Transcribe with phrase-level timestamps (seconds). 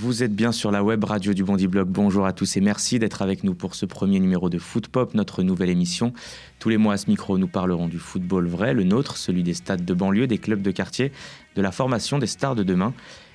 [0.00, 1.86] vous êtes bien sur la web radio du Bondi Blog.
[1.86, 5.12] Bonjour à tous et merci d'être avec nous pour ce premier numéro de Foot Pop,
[5.12, 6.14] notre nouvelle émission.
[6.58, 9.52] Tous les mois à ce micro, nous parlerons du football vrai, le nôtre, celui des
[9.52, 11.12] stades de banlieue, des clubs de quartier,
[11.54, 12.94] de la formation des stars de demain.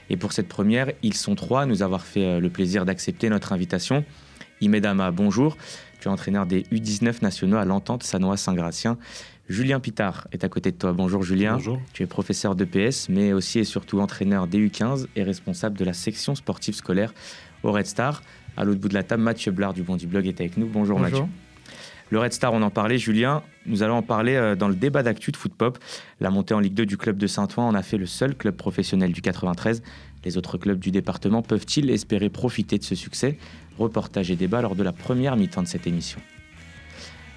[0.10, 3.30] Et pour cette première, ils sont trois à nous avoir fait euh, le plaisir d'accepter
[3.30, 4.04] notre invitation.
[4.60, 5.58] Imedama, bonjour.
[6.00, 8.98] Tu es entraîneur des U19 nationaux à l'Entente Sanois-Saint-Gratien.
[9.48, 10.92] Julien Pitard est à côté de toi.
[10.92, 11.54] Bonjour Julien.
[11.54, 11.80] Bonjour.
[11.94, 15.94] Tu es professeur d'EPS, mais aussi et surtout entraîneur des U15 et responsable de la
[15.94, 17.14] section sportive scolaire
[17.62, 18.24] au Red Star.
[18.58, 20.66] À l'autre bout de la table, Mathieu Blard du Bondi Blog est avec nous.
[20.66, 21.26] Bonjour, Mathieu.
[22.10, 23.44] Le Red Star, on en parlait, Julien.
[23.66, 25.78] Nous allons en parler euh, dans le débat d'actu de Foot Pop.
[26.20, 28.56] La montée en Ligue 2 du club de Saint-Ouen en a fait le seul club
[28.56, 29.84] professionnel du 93.
[30.24, 33.38] Les autres clubs du département peuvent-ils espérer profiter de ce succès?
[33.78, 36.20] Reportage et débat lors de la première mi-temps de cette émission.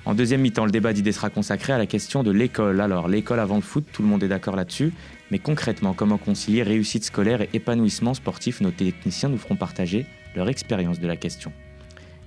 [0.09, 2.81] En deuxième mi-temps, le débat d'idées sera consacré à la question de l'école.
[2.81, 4.95] Alors, l'école avant le foot, tout le monde est d'accord là-dessus.
[5.31, 8.63] Mais concrètement, comment concilier réussite scolaire et épanouissement sportif?
[8.63, 11.53] Nos techniciens nous feront partager leur expérience de la question.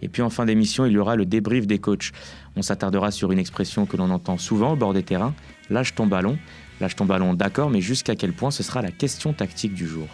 [0.03, 2.11] Et puis en fin d'émission, il y aura le débrief des coachs.
[2.55, 5.33] On s'attardera sur une expression que l'on entend souvent au bord des terrains
[5.71, 6.37] lâche ton ballon.
[6.81, 10.05] Lâche ton ballon, d'accord, mais jusqu'à quel point ce sera la question tactique du jour?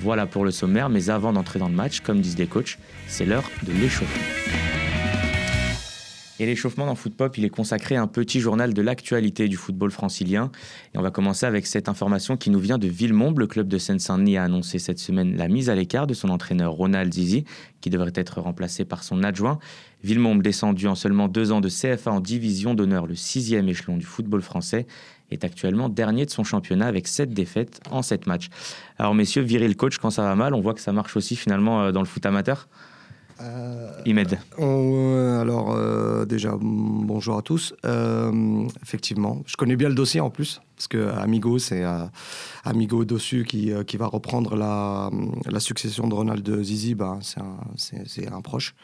[0.00, 3.24] Voilà pour le sommaire, mais avant d'entrer dans le match, comme disent les coachs, c'est
[3.24, 4.79] l'heure de l'échauffement.
[6.40, 9.58] Et l'échauffement dans Foot Pop, il est consacré à un petit journal de l'actualité du
[9.58, 10.50] football francilien.
[10.94, 13.42] Et on va commencer avec cette information qui nous vient de Villemomble.
[13.42, 16.72] Le club de Seine-Saint-Denis a annoncé cette semaine la mise à l'écart de son entraîneur
[16.72, 17.44] Ronald Zizi,
[17.82, 19.58] qui devrait être remplacé par son adjoint.
[20.02, 24.06] Villemomble, descendu en seulement deux ans de CFA en division d'honneur, le sixième échelon du
[24.06, 24.86] football français,
[25.30, 28.48] est actuellement dernier de son championnat avec sept défaites en sept matchs.
[28.98, 31.36] Alors messieurs, virer le coach quand ça va mal, on voit que ça marche aussi
[31.36, 32.66] finalement euh, dans le foot amateur?
[33.40, 34.38] Euh, Imed.
[34.58, 37.74] Euh, alors, euh, déjà, bonjour à tous.
[38.82, 41.84] effectivement, je connais bien le dossier en plus, parce que Amigo, c'est
[42.64, 45.10] Amigo Dossu qui, qui, va reprendre la,
[45.46, 48.74] la, succession de Ronald Zizi, bah, c'est un, un, proche.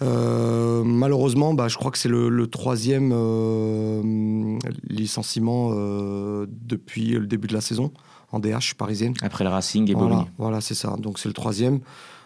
[0.00, 3.10] malheureusement, bah, je crois que c'est le, troisième
[4.88, 5.70] licenciement
[6.46, 7.92] depuis le début de la saison
[8.32, 9.14] en DH parisienne.
[9.22, 10.26] Après le Racing et Bologne.
[10.38, 10.96] Voilà, c'est ça.
[10.98, 11.80] Donc c'est le troisième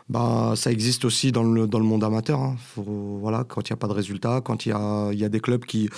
[0.08, 2.40] bah, ça existe aussi dans le, dans le monde amateur.
[2.40, 2.56] Hein.
[2.76, 5.40] voilà, quand il n'y a pas de résultat, quand il y a, y a, des
[5.40, 5.90] clubs qui,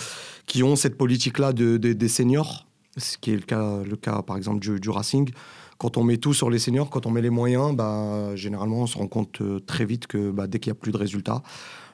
[0.47, 2.66] qui ont cette politique-là de, des seniors,
[2.97, 5.31] ce qui est le cas, le cas par exemple du, Racing.
[5.78, 8.87] Quand on met tout sur les seniors, quand on met les moyens, bah, généralement on
[8.87, 11.42] se rend compte euh, très vite que bah, dès qu'il n'y a plus de résultats,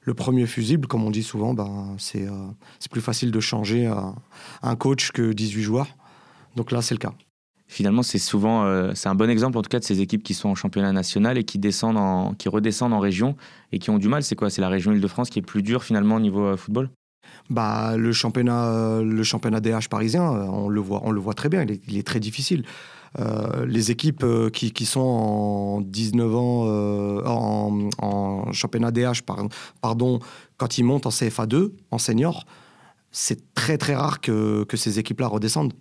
[0.02, 2.48] le premier fusible, comme on dit souvent, bah, c'est euh,
[2.90, 3.92] plus facile de changer
[4.62, 5.88] un coach que 18 joueurs.
[6.54, 7.12] Donc là, c'est le cas
[7.68, 10.34] finalement, c'est souvent, euh, c'est un bon exemple en tout cas de ces équipes qui
[10.34, 13.36] sont en championnat national et qui descendent, en, qui redescendent en région
[13.72, 14.22] et qui ont du mal.
[14.22, 14.50] C'est quoi?
[14.50, 16.90] C'est la région Île-de-France qui est plus dure finalement au niveau euh, football?
[17.50, 21.48] Bah, le championnat, le championnat DH parisien, euh, on le voit, on le voit très
[21.48, 21.64] bien.
[21.88, 22.64] Il est, très difficile.
[23.66, 29.22] les équipes qui, qui, sont en 19 ans en, championnat DH,
[29.80, 30.20] pardon,
[30.56, 32.44] quand ils montent en CFA2, en senior,
[33.10, 35.72] c'est très très rare que, que ces équipes-là redescendent.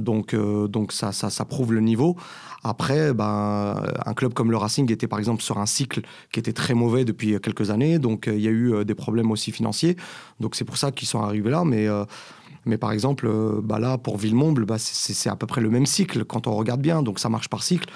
[0.00, 2.16] Donc, euh, donc ça, ça, prouve le niveau.
[2.62, 6.02] Après, ben, un club comme le Racing était par exemple sur un cycle
[6.32, 7.98] qui était très mauvais depuis quelques années.
[7.98, 9.96] Donc euh, il y a eu euh, des problèmes aussi financiers.
[10.40, 11.64] Donc c'est pour ça qu'ils sont arrivés là.
[11.64, 11.86] Mais,
[12.66, 13.30] mais par exemple,
[13.62, 16.80] bah là, pour Villemomble, bah, c'est à peu près le même cycle quand on regarde
[16.80, 17.02] bien.
[17.02, 17.88] Donc ça marche par cycle.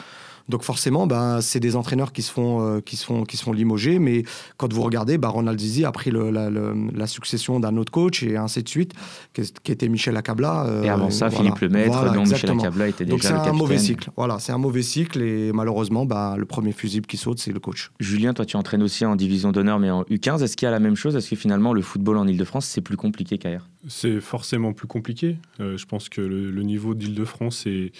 [0.49, 3.44] Donc forcément, ben, c'est des entraîneurs qui se font, euh, qui se font, qui se
[3.44, 3.99] font limoger.
[3.99, 4.25] Mais
[4.59, 8.37] quand vous regardez, ben, Ronald Zizi a pris le, la, succession d'un autre coach et
[8.37, 8.93] ainsi de suite,
[9.32, 10.66] qui, était Michel Acabla.
[10.66, 13.78] Euh, et avant ça, Philippe Lemaître, dont Michel Acabla était déjà Donc c'est un mauvais
[13.78, 14.10] cycle.
[14.16, 17.61] Voilà, c'est un mauvais cycle et malheureusement, ben, le premier fusible qui saute, c'est le
[17.61, 17.91] coach.
[17.99, 20.43] Julien, toi, tu entraînes aussi en division d'honneur, mais en U15.
[20.43, 21.16] Est-ce qu'il y a la même chose?
[21.16, 23.69] Est-ce que finalement, le football en Ile-de-France, c'est plus compliqué qu'ailleurs?
[23.88, 25.38] C'est forcément plus compliqué.
[25.61, 27.93] Euh, je pense que le, le niveau d'Île-de-France est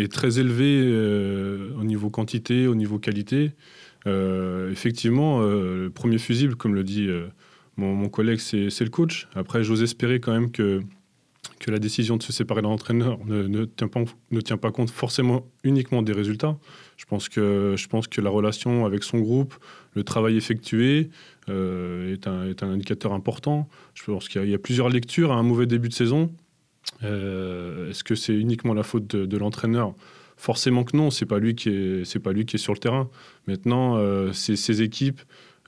[0.00, 3.52] est très élevé euh, au niveau quantité, au niveau qualité.
[4.06, 7.08] Euh, effectivement, euh, le premier fusible, comme le dit
[7.76, 9.28] mon, collègue, c'est le coach.
[9.34, 10.82] Après, j'ose espérer quand même que,
[11.60, 14.70] que la décision de se séparer de l'entraîneur ne, ne, tient pas, ne tient pas
[14.70, 16.58] compte forcément uniquement des résultats.
[16.98, 19.54] Je pense que, je pense que la relation avec son groupe,
[19.94, 21.10] le travail effectué
[21.48, 23.66] est, un, est, un, indicateur important.
[23.94, 26.30] Je pense qu'il y, a plusieurs lectures à un mauvais début de saison.
[27.02, 29.94] Euh, est-ce que c'est uniquement la faute de, l'entraîneur?
[30.36, 33.10] Forcément que non, c'est pas lui qui est, pas lui qui est sur le terrain.
[33.46, 35.20] Maintenant, euh, ces équipes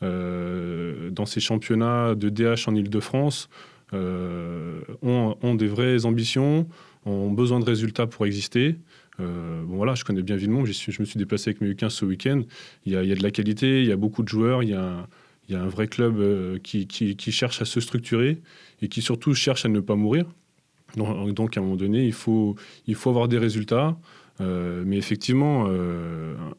[0.03, 3.49] euh, dans ces championnats de DH en Ile-de-France
[3.93, 6.67] ont, des vraies ambitions,
[7.05, 8.77] ont besoin de résultats pour exister.
[9.19, 12.41] bon voilà, je connais bien Villemont, je, me suis déplacé avec mes U15 ce week-end.
[12.87, 15.07] Il y, a, de la qualité, il y a beaucoup de joueurs, il y a,
[15.51, 18.41] un vrai club qui, cherche à se structurer
[18.81, 20.25] et qui surtout cherche à ne pas mourir.
[20.97, 22.57] Donc, à un moment donné, il faut,
[22.87, 23.97] il faut avoir des résultats.
[24.41, 25.69] mais effectivement,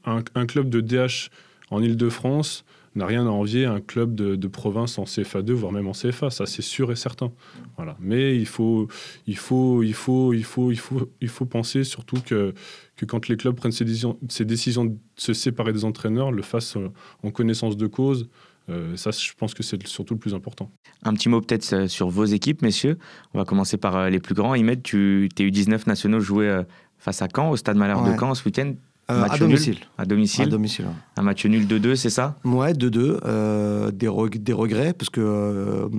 [0.06, 1.30] un, club de DH
[1.70, 2.66] en Ile-de-France
[2.96, 6.30] n'a rien à envier à un club de, province en CFA2, voire même en CFA.
[6.30, 7.32] Ça, c'est sûr et certain.
[7.76, 7.98] Voilà.
[8.00, 8.88] Mais il faut
[11.50, 12.54] penser surtout que,
[12.96, 16.44] que quand les clubs prennent ces décisions, ces décisions de se séparer des entraîneurs, le
[16.44, 16.78] fassent
[17.24, 18.30] en connaissance de cause.
[18.70, 20.70] Euh, ça, je pense que c'est surtout le plus important.
[21.04, 22.98] Un petit mot peut-être euh, sur vos équipes, messieurs.
[23.34, 24.56] On va commencer par euh, les plus grands.
[24.56, 26.62] Imed, tu t'es eu 19 nationaux joués
[26.98, 28.74] face à Caen, au Stade Malheur de Caen ce week-end.
[29.10, 29.80] à domicile.
[29.98, 30.46] à domicile.
[30.46, 30.86] À domicile.
[31.18, 32.38] Un match nul 2-2, c'est ça?
[32.46, 33.92] Ouais, 2-2.
[33.92, 35.90] des, des, regrets, parce que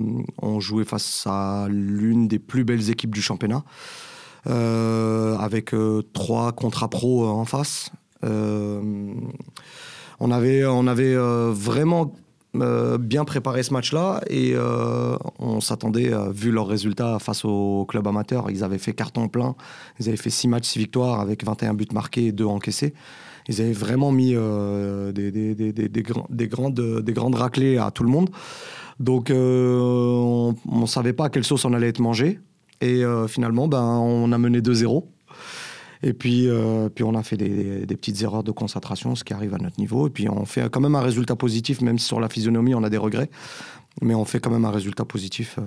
[0.41, 3.63] on jouait face à l'une des plus belles équipes du championnat,
[4.45, 5.75] avec
[6.13, 7.91] trois contrats pro en face.
[8.23, 9.29] on
[10.31, 12.11] avait, on avait vraiment
[12.61, 17.85] euh, bien préparé ce match-là et euh, on s'attendait, euh, vu leurs résultats face au
[17.87, 19.55] club amateur, ils avaient fait carton plein,
[19.99, 22.93] ils avaient fait 6 matchs, 6 victoires avec 21 buts marqués et 2 encaissés.
[23.47, 28.09] Ils avaient vraiment mis des, des, des, des, grandes, des grandes raclées à tout le
[28.09, 28.31] monde.
[28.99, 32.39] Donc on ne savait pas à quelle sauce on allait être mangé.
[32.81, 35.03] Et finalement, ben, on a mené 2-0.
[36.05, 39.55] Et puis, euh, puis on a fait des, petites erreurs de concentration, ce qui arrive
[39.55, 40.07] à notre niveau.
[40.07, 42.83] Et puis on fait quand même un résultat positif, même si sur la physionomie on
[42.83, 43.29] a des regrets.
[44.01, 45.63] Mais on fait quand même un résultat positif euh,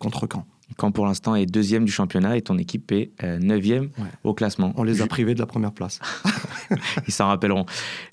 [0.00, 0.44] contre Caen.
[0.80, 3.90] Caen pour l'instant est deuxième du championnat et ton équipe est euh, neuvième
[4.24, 4.72] au classement.
[4.76, 6.00] On les a privés de la première place.
[7.06, 7.66] Ils s'en rappelleront.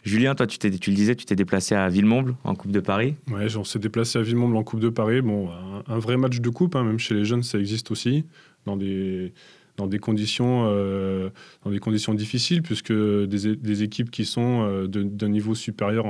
[0.03, 3.15] Julien, toi tu, tu le disais, tu t'es déplacé à Villemomble en Coupe de Paris.
[3.31, 5.21] Oui, on s'est déplacé à Villemomble en Coupe de Paris.
[5.21, 5.49] Bon,
[5.87, 8.25] un, vrai match de coupe, hein, même chez les jeunes ça existe aussi.
[8.65, 9.33] Dans des
[9.77, 11.29] dans des conditions, euh,
[11.63, 16.05] dans des conditions difficiles, puisque des, équipes qui sont euh, d'un niveau supérieur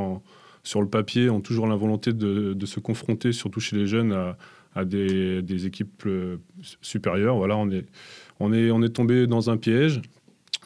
[0.63, 4.35] sur le papier ont toujours la volonté de, se confronter, surtout chez les jeunes,
[4.75, 6.37] à, des, équipes euh,
[6.81, 7.35] supérieures.
[7.35, 10.01] Voilà, on est, tombé dans un piège.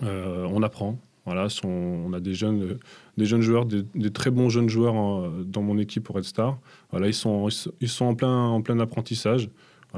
[0.01, 0.99] on apprend.
[1.25, 2.77] Voilà, on a des jeunes,
[3.17, 4.93] des jeunes joueurs, des, très bons jeunes joueurs
[5.43, 6.59] dans mon équipe au Red Star.
[6.91, 7.49] Voilà, ils sont,
[8.01, 9.49] en plein apprentissage.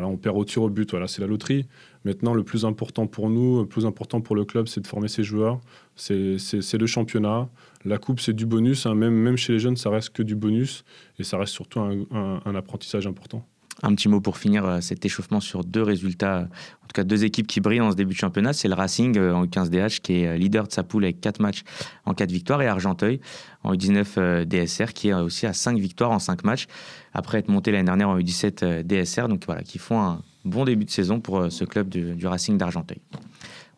[0.05, 0.91] On perd au tir au but.
[0.91, 1.65] Voilà, c'est la loterie.
[2.05, 5.07] Maintenant, le plus important pour nous, le plus important pour le club, c'est de former
[5.07, 5.59] ses joueurs.
[5.95, 7.49] C'est le championnat.
[7.85, 8.85] La coupe, c'est du bonus.
[8.85, 8.95] Hein.
[8.95, 10.83] Même, même chez les jeunes, ça reste que du bonus.
[11.19, 13.45] Et ça reste surtout un apprentissage important.
[13.83, 16.47] Un petit mot pour finir euh, cet échauffement sur deux résultats,
[16.83, 18.53] en tout cas deux équipes qui brillent en ce début de championnat.
[18.53, 21.21] C'est le Racing euh, en U15 DH qui est euh, leader de sa poule avec
[21.21, 21.63] 4 matchs
[22.05, 23.19] en 4 victoires et Argenteuil
[23.63, 26.65] en U19 DSR qui est aussi à 5 victoires en 5 matchs
[27.13, 29.27] après être monté l'année dernière en U17 DSR.
[29.27, 32.57] Donc voilà, qui font un bon début de saison pour ce club du, du Racing
[32.57, 33.01] d'Argenteuil.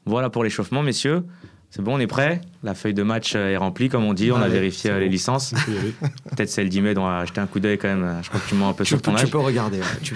[0.06, 1.26] Voilà pour l'échauffement, messieurs.
[1.72, 2.42] C'est bon, on est prêt?
[2.64, 4.32] La feuille de match est remplie, comme on dit.
[4.32, 5.54] on a vérifié les licences.
[6.36, 8.20] Peut-être celle d'Imed, on va jeter un coup d'œil quand même.
[8.24, 9.26] Je crois que tu mens un peu sur ton âge.
[9.26, 9.80] Tu peux regarder.
[10.02, 10.16] tu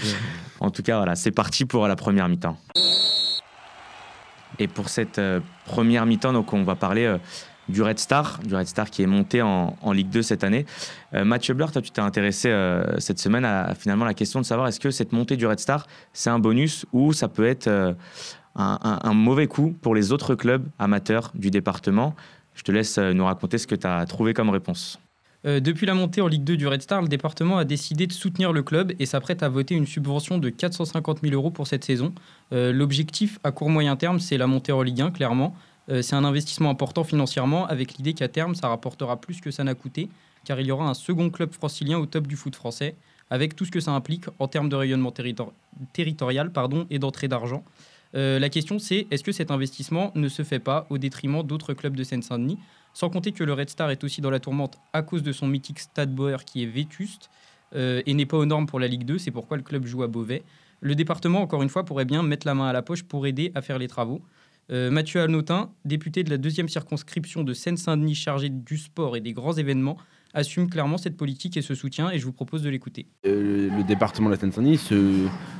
[0.59, 2.57] En tout cas, voilà, c'est parti pour la première mi-temps.
[4.59, 7.17] Et pour cette euh, première mi-temps, donc on va parler euh,
[7.69, 10.65] du Red Star, du Red Star qui est monté en, Ligue 2 cette année.
[11.13, 12.51] Euh, Mathieu Bleur, toi, tu t'es intéressé
[12.97, 15.87] cette semaine à, finalement la question de savoir est-ce que cette montée du Red Star,
[16.13, 17.95] c'est un bonus ou ça peut être
[18.55, 22.15] un, mauvais coup pour les autres clubs amateurs du département.
[22.53, 24.99] Je te laisse euh, nous raconter ce que tu as trouvé comme réponse.
[25.45, 28.13] Euh, depuis la montée en Ligue 2 du Red Star, le département a décidé de
[28.13, 31.83] soutenir le club et s'apprête à voter une subvention de 450 000 euros pour cette
[31.83, 32.13] saison.
[32.53, 35.55] Euh, l'objectif à court moyen terme, c'est la montée en Ligue 1, clairement.
[36.01, 39.73] c'est un investissement important financièrement, avec l'idée qu'à terme, ça rapportera plus que ça n'a
[39.73, 40.07] coûté,
[40.45, 42.95] car il y aura un second club francilien au top du foot français,
[43.29, 45.11] avec tout ce que ça implique en termes de rayonnement
[45.91, 47.65] territorial pardon, et d'entrée d'argent.
[48.15, 51.73] Euh, la question, c'est est-ce que cet investissement ne se fait pas au détriment d'autres
[51.73, 52.59] clubs de Seine-Saint-Denis?
[52.93, 55.47] Sans compter que le Red Star est aussi dans la tourmente à cause de son
[55.47, 57.29] mythique Stade Bauer qui est vétuste
[57.75, 59.17] euh, et n'est pas aux normes pour la Ligue 2.
[59.17, 60.43] C'est pourquoi le club joue à Beauvais.
[60.79, 63.51] Le département, encore une fois, pourrait bien mettre la main à la poche pour aider
[63.55, 64.21] à faire les travaux.
[64.71, 69.33] Euh, Mathieu Alnotin, député de la deuxième circonscription de Seine-Saint-Denis chargé du sport et des
[69.33, 69.97] grands événements,
[70.33, 73.05] assume clairement cette politique et ce soutien et je vous propose de l'écouter.
[73.23, 74.39] le département de la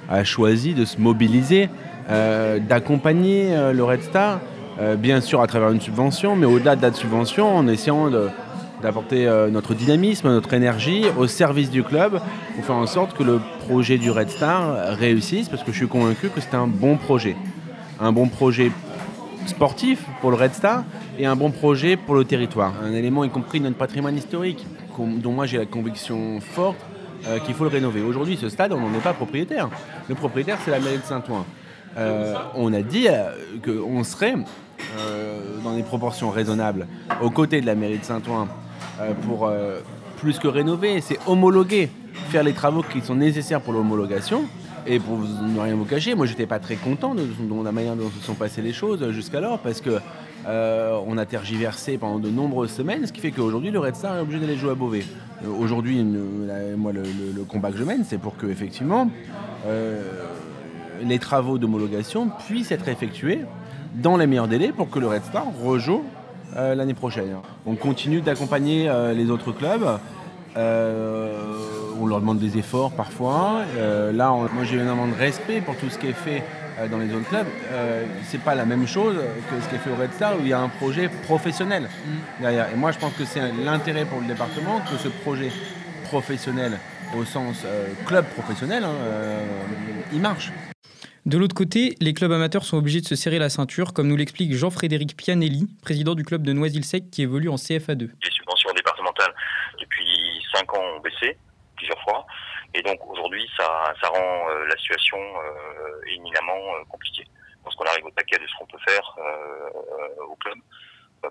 [0.10, 1.70] a choisi de se mobiliser
[2.10, 4.42] euh, d'accompagner euh, le Red Star,
[4.80, 8.10] euh, bien sûr à travers une subvention, mais au-delà de la subvention, en essayant
[8.82, 12.20] d'apporter notre dynamisme, notre énergie au service du club
[12.56, 15.88] pour faire en sorte que le projet du Red Star réussisse, parce que je suis
[15.88, 17.38] convaincu que c'est un bon projet.
[18.01, 18.72] Un bon projet
[19.45, 20.83] sportif pour le Red Star
[21.19, 22.73] et un bon projet pour le territoire.
[22.83, 24.65] Un élément y compris de notre patrimoine historique,
[24.97, 26.77] dont moi j'ai la conviction forte
[27.45, 28.01] qu'il faut le rénover.
[28.01, 29.69] Aujourd'hui, ce stade, on n'en est pas propriétaire.
[30.09, 31.45] Le propriétaire, c'est la mairie de Saint-Ouen.
[31.97, 33.31] Euh, on a dit euh,
[33.63, 34.35] qu'on serait
[34.97, 36.88] euh, dans des proportions raisonnables
[37.21, 38.47] aux côtés de la mairie de Saint-Ouen
[39.25, 39.51] pour
[40.17, 41.89] plus que rénover, c'est homologuer,
[42.29, 44.45] faire les travaux qui sont nécessaires pour l'homologation.
[44.85, 47.23] Et pour ne rien vous cacher, moi j'étais pas très content de,
[47.63, 49.99] la manière dont se sont passées les choses jusqu'alors parce que
[50.45, 54.21] on a tergiversé pendant de nombreuses semaines, ce qui fait qu'aujourd'hui, le Red Star est
[54.21, 55.05] obligé d'aller jouer à Beauvais.
[55.59, 56.03] aujourd'hui,
[56.77, 59.09] moi, le, combat que je mène, c'est pour que, effectivement,
[61.01, 63.41] les travaux d'homologation puissent être effectués
[63.95, 66.03] dans les meilleurs délais pour que le Red Star rejoue
[66.55, 67.35] euh, l'année prochaine.
[67.65, 69.99] On continue d'accompagner euh, les autres clubs.
[70.55, 71.57] Euh,
[72.00, 73.63] on leur demande des efforts parfois.
[74.13, 76.43] là, moi j'ai énormément de respect pour tout ce qui est fait
[76.89, 77.45] dans les autres clubs.
[78.23, 80.47] c'est pas la même chose que ce qui est fait au Red Star où il
[80.47, 82.41] y a un projet professionnel mm.
[82.41, 82.67] derrière.
[82.73, 85.51] Et moi je pense que c'est l'intérêt pour le département que ce projet
[86.05, 86.79] professionnel
[87.15, 87.65] au sens
[88.07, 88.95] club professionnel, hein,
[90.12, 90.51] il marche.
[91.25, 94.17] De l'autre côté, les clubs amateurs sont obligés de se serrer la ceinture, comme nous
[94.17, 98.09] l'explique Jean-Frédéric Pianelli, président du club de Noisy-le-Sec qui évolue en CFA2.
[98.23, 99.33] Les subventions départementales
[99.79, 100.05] depuis
[100.53, 101.38] 5 ans ont baissé
[101.83, 102.25] plusieurs fois.
[102.73, 107.27] Et donc aujourd'hui, ça, ça, rend euh, la situation euh, éminemment euh, compliquée.
[107.63, 109.15] Parce qu'on arrive au paquet de ce qu'on peut faire
[110.27, 110.57] au club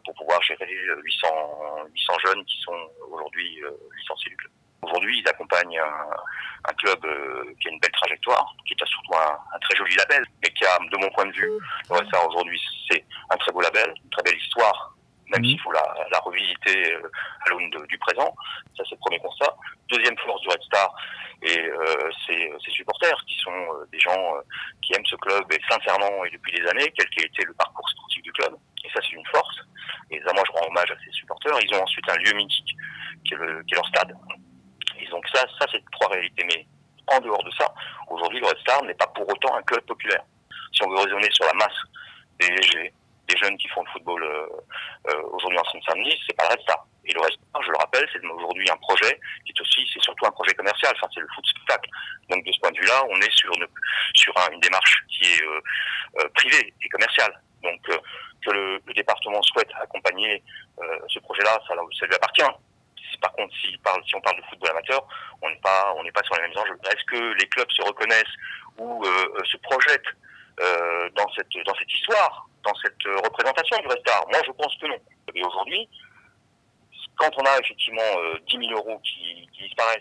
[0.03, 0.67] pour pouvoir gérer
[1.05, 1.29] 800,
[1.93, 3.61] 800 jeunes qui sont aujourd'hui
[3.99, 4.51] licenciés du club.
[4.81, 7.01] Aujourd'hui, ils accompagnent un, club
[7.61, 10.79] qui a une belle trajectoire, qui a surtout un, très joli label, mais qui a,
[10.79, 11.53] de mon point de vue,
[12.11, 12.59] ça aujourd'hui,
[12.91, 14.97] c'est un très beau label, une très belle histoire,
[15.33, 15.83] même s'il faut la,
[16.21, 17.11] revisiter euh,
[17.47, 18.35] à l'aune du présent.
[18.77, 19.55] Ça, c'est le premier constat.
[19.89, 20.95] Deuxième force du Red Star,
[21.43, 24.35] et euh, ses, supporters, qui sont des gens
[24.81, 27.89] qui aiment ce club et sincèrement et depuis des années, quel qu'ait été le parcours
[27.89, 28.55] sportif du club.
[28.85, 29.59] Et ça, c'est une force.
[30.11, 31.53] Et ça, moi, je rends hommage à ces supporters.
[31.61, 32.77] Ils ont ensuite un lieu mythique,
[33.25, 34.15] qui est leur stade,
[35.13, 36.45] donc ça, ça c'est trois réalités.
[36.45, 36.67] Mais
[37.15, 37.73] en dehors de ça,
[38.11, 40.25] aujourd'hui, le Red Star n'est pas pour autant un club populaire.
[40.73, 41.79] Si on veut raisonner sur la masse
[42.41, 42.93] des légers,
[43.37, 44.47] jeunes qui font le football euh,
[45.09, 46.87] euh, aujourd'hui en Seine-Saint-Denis, c'est pas le Red Star.
[47.05, 50.03] Et le Red Star, je le rappelle, c'est aujourd'hui un projet qui est aussi, c'est
[50.03, 50.95] surtout un projet commercial.
[51.15, 51.89] C'est le foot spectacle.
[52.31, 53.53] Donc de ce point de vue-là, on est sur
[54.53, 57.33] une démarche qui est euh, privée et commerciale.
[57.63, 57.81] Donc
[58.45, 60.43] que le, département souhaite accompagner
[61.09, 62.43] ce projet-là, ça, ça lui appartient
[63.21, 65.07] par contre, si, si on parle de football amateur,
[65.43, 66.77] on n'est pas, pas sur les mêmes enjeux.
[66.91, 68.35] Est-ce que les clubs se reconnaissent
[68.79, 69.05] ou
[69.45, 70.11] se projettent
[71.15, 74.99] dans cette histoire, dans cette représentation du Star Moi, je pense que non.
[75.35, 75.89] Et aujourd'hui,
[77.17, 78.03] quand on a effectivement
[78.49, 80.01] 10 000 euros qui, disparaissent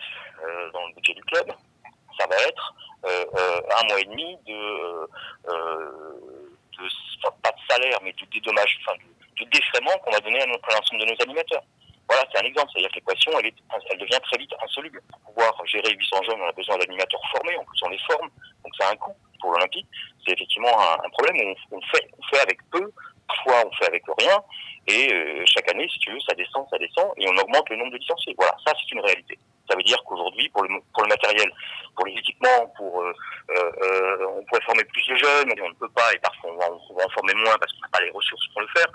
[0.74, 1.51] dans le budget du club,
[2.20, 5.08] ça va être un mois et demi de,
[7.22, 8.98] pas de salaire, mais de dédommage, enfin
[9.39, 11.63] de, défraiement qu'on va donner à l'ensemble de nos animateurs.
[12.08, 12.70] Voilà, c'est un exemple.
[12.74, 13.53] C'est-à-dire que l'équation, elle,
[13.91, 15.01] elle devient très vite insoluble.
[15.10, 17.58] Pour pouvoir gérer 800 jeunes, on a besoin d'animateurs formés.
[17.58, 18.30] En plus, on les forme.
[18.63, 19.88] Donc, c'est un coût pour l'Olympique.
[20.26, 22.92] C'est effectivement un, problème où on, fait, on fait avec peu.
[23.28, 24.38] Parfois, on fait avec rien.
[24.88, 27.12] Et euh, chaque année, si tu veux, ça descend, ça descend.
[27.18, 28.34] Et on augmente le nombre de licenciés.
[28.38, 29.38] Voilà, ça, c'est une réalité.
[29.70, 31.50] Ça veut dire qu'aujourd'hui, pour le, matériel,
[31.96, 33.14] pour les équipements, euh,
[33.52, 36.58] euh, on pourrait former plus de jeunes, mais on ne peut pas, et parfois on
[36.58, 38.88] va, on va en former moins parce qu'on n'a pas les ressources pour le faire.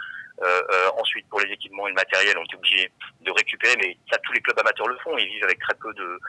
[0.43, 2.91] Euh, euh, ensuite, pour les équipements et le matériel, on est obligé
[3.23, 5.17] de récupérer, mais ça, tous les clubs amateurs le font.
[5.17, 6.21] Ils vivent avec très peu de,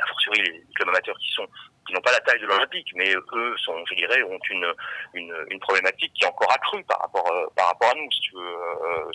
[0.00, 1.46] a fortiori les clubs amateurs qui sont
[1.86, 4.66] qui n'ont pas la taille de l'Olympique, mais eux sont, je dirais, ont une,
[5.14, 8.08] une, une problématique qui est encore accrue par rapport euh, par rapport à nous.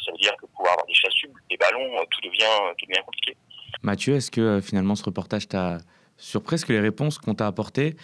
[0.06, 3.36] Ça veut dire que pour avoir des chasubles, des ballons, tout devient tout devient compliqué.
[3.84, 5.80] Mathieu, est-ce que finalement ce reportage t'a
[6.18, 7.96] surpris Est-ce que les réponses qu'on t'a apportées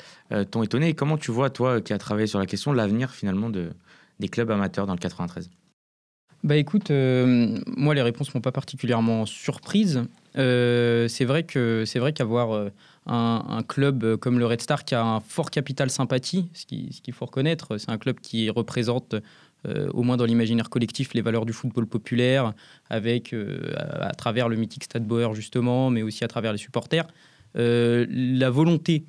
[0.52, 0.90] t'ont étonné?
[0.90, 3.72] Et comment tu vois, toi, qui as travaillé sur la question, l'avenir finalement de,
[4.20, 5.50] des clubs amateurs dans le 93
[6.44, 10.04] bah écoute, euh, moi les réponses m'ont pas particulièrement surprise.
[10.38, 12.70] Euh, c'est vrai que c'est qu'avoir euh,
[13.08, 17.02] un, club comme le Red Star qui a un fort capital sympathie, ce qu'il ce
[17.02, 19.16] qu'il faut reconnaître, c'est un club qui représente
[19.94, 22.54] au moins dans l'imaginaire collectif les valeurs du football populaire,
[22.90, 23.36] avec
[23.76, 27.06] à, travers le mythique Stade Bauer justement, mais aussi à travers les supporters,
[27.56, 29.04] la volonté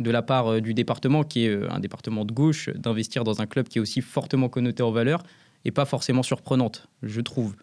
[0.00, 3.68] de la part du département, qui est un département de gauche, d'investir dans un club
[3.68, 5.22] qui est aussi fortement connoté en valeurs,
[5.64, 7.54] et pas forcément surprenante, je trouve.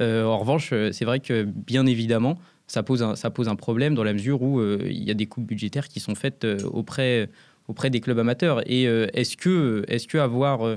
[0.00, 3.56] Euh, en revanche, euh, c'est vrai que bien évidemment, ça pose un, ça pose un
[3.56, 6.44] problème dans la mesure où euh, il y a des coupes budgétaires qui sont faites
[6.64, 7.28] auprès,
[7.68, 8.62] auprès des clubs amateurs.
[8.70, 10.76] Et est-ce que, est que avoir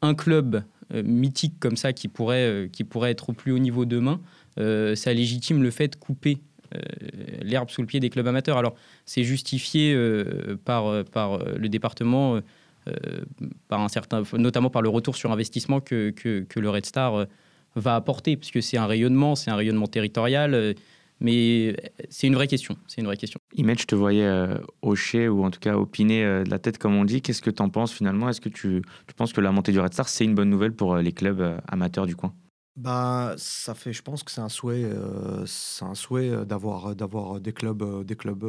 [0.00, 0.62] un club
[0.92, 4.20] mythique comme ça qui pourrait, qui pourrait être au plus haut niveau demain,
[4.56, 6.38] ça légitime le fait de couper
[7.42, 8.56] l'herbe sous le pied des clubs amateurs?
[8.56, 9.96] Alors, c'est justifié
[10.64, 12.40] par, par le département
[13.68, 17.24] par un certain, notamment par le retour sur investissement que, que, le Red Star euh,
[17.76, 20.54] va apporter, puisque c'est un rayonnement, c'est un rayonnement territorial.
[20.54, 20.74] Euh,
[21.20, 21.76] mais
[22.10, 22.76] c'est une vraie question.
[22.88, 23.38] C'est une vraie question.
[23.54, 24.28] Image, je te voyais
[24.82, 27.22] hocher ou en tout cas opiner de la tête, comme on dit.
[27.22, 28.28] Qu'est-ce que tu en penses finalement?
[28.28, 30.72] Est-ce que tu, tu, penses que la montée du Red Star, c'est une bonne nouvelle
[30.72, 32.34] pour les clubs amateurs du coin?
[32.76, 35.46] Bah, ça fait, je pense que c'est un souhait, euh,
[35.80, 38.44] un souhait euh, d'avoir, d'avoir des clubs, euh, des clubs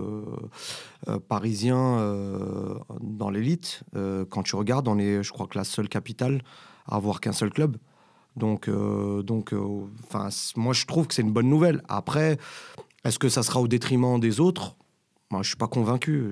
[1.28, 3.84] parisiens dans l'élite.
[3.94, 6.42] quand tu regardes, on est, je crois que la seule capitale
[6.88, 7.78] à avoir qu'un seul club.
[8.36, 11.84] Donc, donc moi, je trouve que c'est une bonne nouvelle.
[11.88, 12.38] Après,
[13.04, 14.76] est-ce que ça sera au détriment des autres?
[15.32, 16.30] Moi, je suis pas convaincu.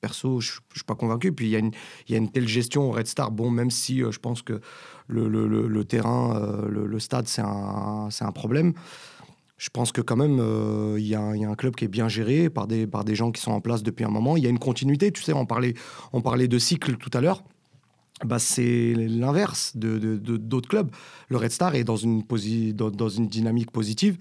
[0.00, 1.32] perso, je, ne suis pas convaincu.
[1.32, 3.30] Puis il y, y a une telle gestion au Red Star.
[3.30, 4.60] Bon, même si je pense que
[5.08, 8.72] le, le, terrain, le, stade, c'est un, un, problème
[9.60, 12.48] je pense que quand même, euh, il y, a un club qui est bien géré
[12.48, 14.38] par des, par des gens qui sont en place depuis un moment.
[14.38, 15.12] Il y a une continuité.
[15.12, 15.74] Tu sais, on parlait,
[16.14, 17.44] on parlait de cycle tout à l'heure.
[18.24, 20.90] Bah, c'est l'inverse de, d'autres clubs.
[21.28, 24.16] Le Red Star est dans une, dans une dynamique positive.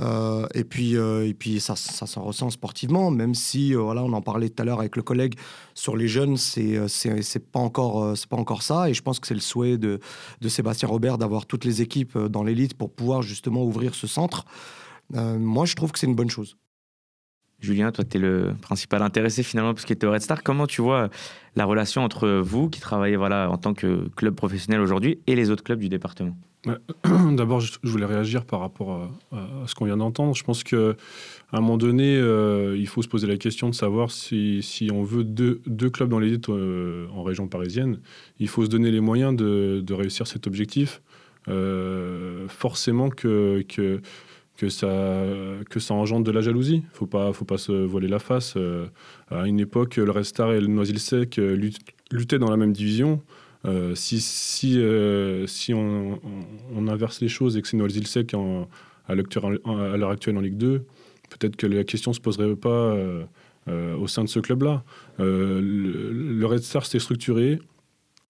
[0.00, 4.12] Euh, et puis, euh, et puis ça, s'en ressent sportivement, même si, euh, voilà, on
[4.12, 5.34] en parlait tout à l'heure avec le collègue
[5.74, 8.90] sur les jeunes, c'est c'est pas encore pas encore ça.
[8.90, 10.00] Et je pense que c'est le souhait de,
[10.40, 14.44] de Sébastien Robert d'avoir toutes les équipes dans l'élite pour pouvoir justement ouvrir ce centre.
[15.12, 16.56] moi, je trouve que c'est une bonne chose.
[17.60, 20.42] Julien, toi, tu es le principal intéressé finalement parce tu es au Red Star.
[20.42, 21.08] Comment tu vois
[21.56, 25.50] la relation entre vous, qui travaillez voilà, en tant que club professionnel aujourd'hui, et les
[25.50, 26.36] autres clubs du département?
[27.32, 30.34] D'abord, je voulais réagir par rapport à, ce qu'on vient d'entendre.
[30.34, 30.94] Je pense qu'à
[31.52, 35.24] un moment donné, euh, il faut se poser la question de savoir si, on veut
[35.24, 38.00] deux, clubs dans l'élite euh, en région parisienne,
[38.38, 41.02] il faut se donner les moyens de, réussir cet objectif.
[41.48, 44.00] Euh, forcément que, que,
[44.56, 44.88] que, ça,
[45.68, 46.82] que engendre de la jalousie.
[46.82, 48.56] Il faut pas, faut pas se voiler la face.
[49.30, 51.38] à une époque, le Restar et le Noisy-le-Sec
[52.10, 53.20] luttaient dans la même division.
[53.66, 60.36] Euh, si euh, on, inverse les choses et que c'est Noël Sec à l'heure actuelle
[60.36, 60.84] en Ligue 2,
[61.30, 63.24] peut-être que la question ne se poserait pas euh,
[63.66, 64.84] au sein de ce club-là.
[65.18, 67.58] Le, Red Star s'est structuré,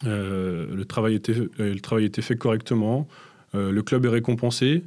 [0.04, 3.08] le, travail était, le fait correctement,
[3.54, 4.84] le club est récompensé.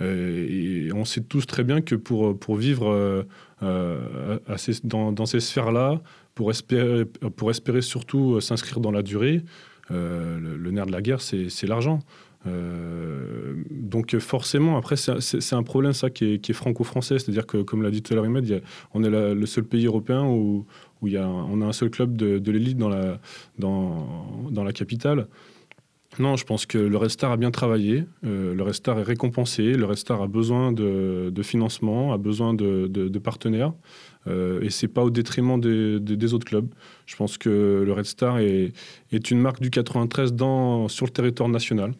[0.00, 3.24] et on sait tous très bien que pour, vivre
[3.62, 6.02] dans, ces sphères-là,
[6.34, 9.42] pour espérer surtout s'inscrire dans la durée,
[9.90, 12.00] euh, le, nerf de la guerre, c'est l'argent.
[12.46, 17.90] Euh, donc forcément, après, c'est un problème ça qui est, franco-français, c'est-à-dire que, comme l'a
[17.90, 18.26] dit tout à l'heure
[18.94, 20.66] on est le seul pays européen où,
[21.02, 25.28] on a un seul club de, l'élite dans la, capitale.
[26.18, 29.84] Non, je pense que le Restar a bien travaillé, euh, le Restar est récompensé, le
[29.84, 33.72] Restar a besoin de, financement, a besoin de partenaires.
[34.28, 36.68] Euh, et c'est pas au détriment des, autres clubs.
[37.06, 38.72] Je pense que le Red Star est,
[39.30, 41.94] une marque du 93 dans, sur le territoire national.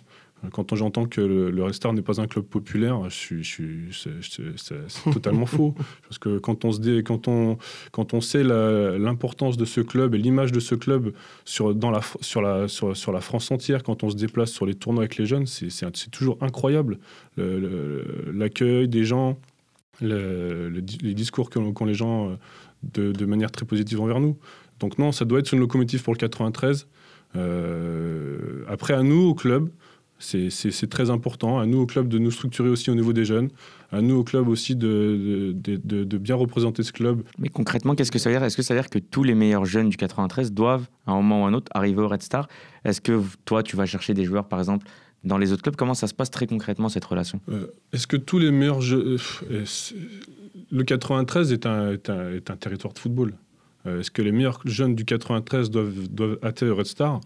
[0.53, 3.41] Quand j'entends que le, Red Star n'est pas un club populaire, c'est
[5.13, 5.75] totalement faux.
[6.03, 7.57] Parce que quand on, se quand on,
[7.91, 11.13] quand on sait l'importance de ce club et l'image de ce club
[11.45, 14.75] sur, dans la, sur, la, sur, la France entière, quand on se déplace sur les
[14.75, 16.99] tournois avec les jeunes, c'est toujours incroyable.
[17.39, 19.39] L'accueil des gens,
[20.01, 24.37] les discours qu'ont les gens euh, de, manière très positive envers nous.
[24.81, 26.87] Donc non, ça doit être une locomotive pour le 93.
[27.35, 29.71] Euh, après, à nous, au club,
[30.19, 31.59] c'est très important.
[31.59, 33.51] À nous, au club, de nous structurer aussi au niveau des jeunes.
[33.93, 37.23] À nous, au club aussi, de, de, bien représenter ce club.
[37.39, 38.45] Mais concrètement, qu'est-ce que ça veut dire?
[38.45, 41.17] Est-ce que ça veut dire que tous les meilleurs jeunes du 93 doivent, à un
[41.17, 42.49] moment ou à un autre, arriver au Red Star?
[42.85, 44.87] Est-ce que toi, tu vas chercher des joueurs, par exemple,
[45.27, 47.41] dans les autres clubs, comment ça se passe très concrètement cette relation?
[47.49, 49.19] Euh, Est-ce que tous les meilleurs jeux...
[49.51, 49.65] Euh,
[50.71, 53.35] le 93 est un, est un, est un territoire de football.
[53.87, 57.21] Euh, est-ce que les meilleurs jeunes du 93 doivent, doivent atterrir Red Star?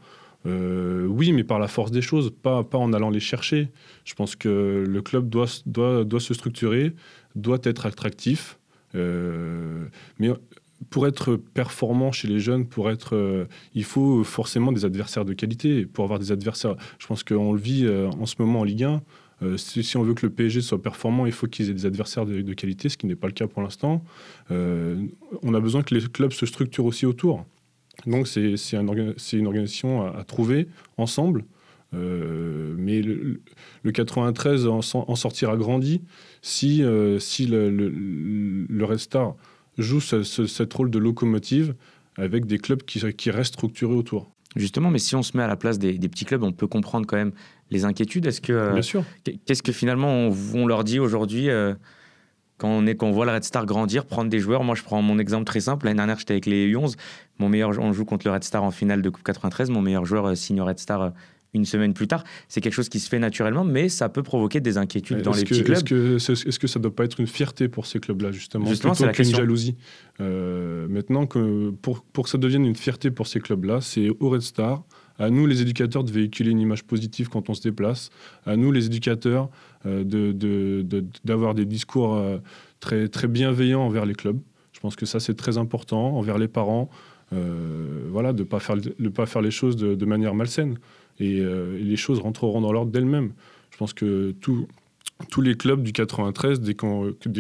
[0.47, 3.69] Oui, mais par la force des choses, pas, pas en allant les chercher.
[4.07, 6.95] Je pense que le club doit, doit, doit se structurer,
[7.37, 8.59] doit être attractif.
[8.95, 10.31] mais
[10.89, 15.35] pour être performant chez les jeunes, pour être, euh, il faut forcément des adversaires de
[15.35, 15.85] qualité.
[15.85, 18.85] Pour avoir des adversaires, je pense qu'on le vit euh, en ce moment en Ligue
[18.85, 19.03] 1.
[19.43, 22.27] Euh, si, on veut que le PSG soit performant, il faut qu'ils aient des adversaires
[22.27, 24.03] de, qualité, ce qui n'est pas le cas pour l'instant.
[24.51, 27.45] on a besoin que les clubs se structurent aussi autour.
[28.07, 31.45] Donc c'est un une organisation à, trouver ensemble.
[31.93, 33.41] mais le,
[33.93, 36.03] 93 en, en, sortira grandi
[36.43, 36.83] si,
[37.19, 37.89] si le, le,
[38.69, 39.37] le Red Star
[39.81, 41.75] joue ce, rôle de locomotive
[42.17, 44.31] avec des clubs qui, qui, restent structurés autour.
[44.57, 47.07] Justement, mais si on se met à la place des, petits clubs, on peut comprendre
[47.07, 47.33] quand même
[47.71, 48.27] les inquiétudes.
[48.27, 49.05] Est-ce que, euh, Bien sûr.
[49.47, 51.75] Qu'est-ce que finalement on, leur dit aujourd'hui euh,
[52.59, 54.65] quand on, est, quand voit le Red Star grandir, prendre des joueurs?
[54.65, 55.87] Moi, je prends mon exemple très simple.
[55.87, 56.97] L'année dernière, j'étais avec les U11.
[57.39, 59.71] Mon meilleur, on joue contre le Red Star en finale de Coupe 93.
[59.71, 61.13] Mon meilleur joueur euh, signe Red Star
[61.55, 62.25] une semaine plus tard.
[62.49, 65.45] C'est quelque chose qui se fait naturellement, mais ça peut provoquer des inquiétudes dans les
[65.45, 65.77] petits clubs.
[65.77, 69.07] Est-ce que, ça ne doit pas être une fierté pour ces clubs-là, justement Justement, c'est
[69.07, 69.39] la question.
[69.39, 69.77] jalousie?
[70.21, 74.31] Euh, maintenant, que pour, pour que ça devienne une fierté pour ces clubs-là, c'est au
[74.31, 74.83] Red Star,
[75.19, 78.11] à nous les éducateurs de véhiculer une image positive quand on se déplace,
[78.47, 79.51] à nous les éducateurs
[79.87, 80.05] euh,
[81.25, 82.39] d'avoir de, des discours euh,
[82.81, 84.39] très, très bienveillants envers les clubs.
[84.73, 86.89] Je pense que ça c'est très important, envers les parents,
[88.09, 88.77] voilà, de ne pas, faire,
[89.15, 90.79] pas faire les choses de manière malsaine.
[91.21, 93.33] Euh, et, les choses rentreront dans l'ordre d'elles-mêmes.
[93.79, 96.75] pense que tous les clubs du 93, dès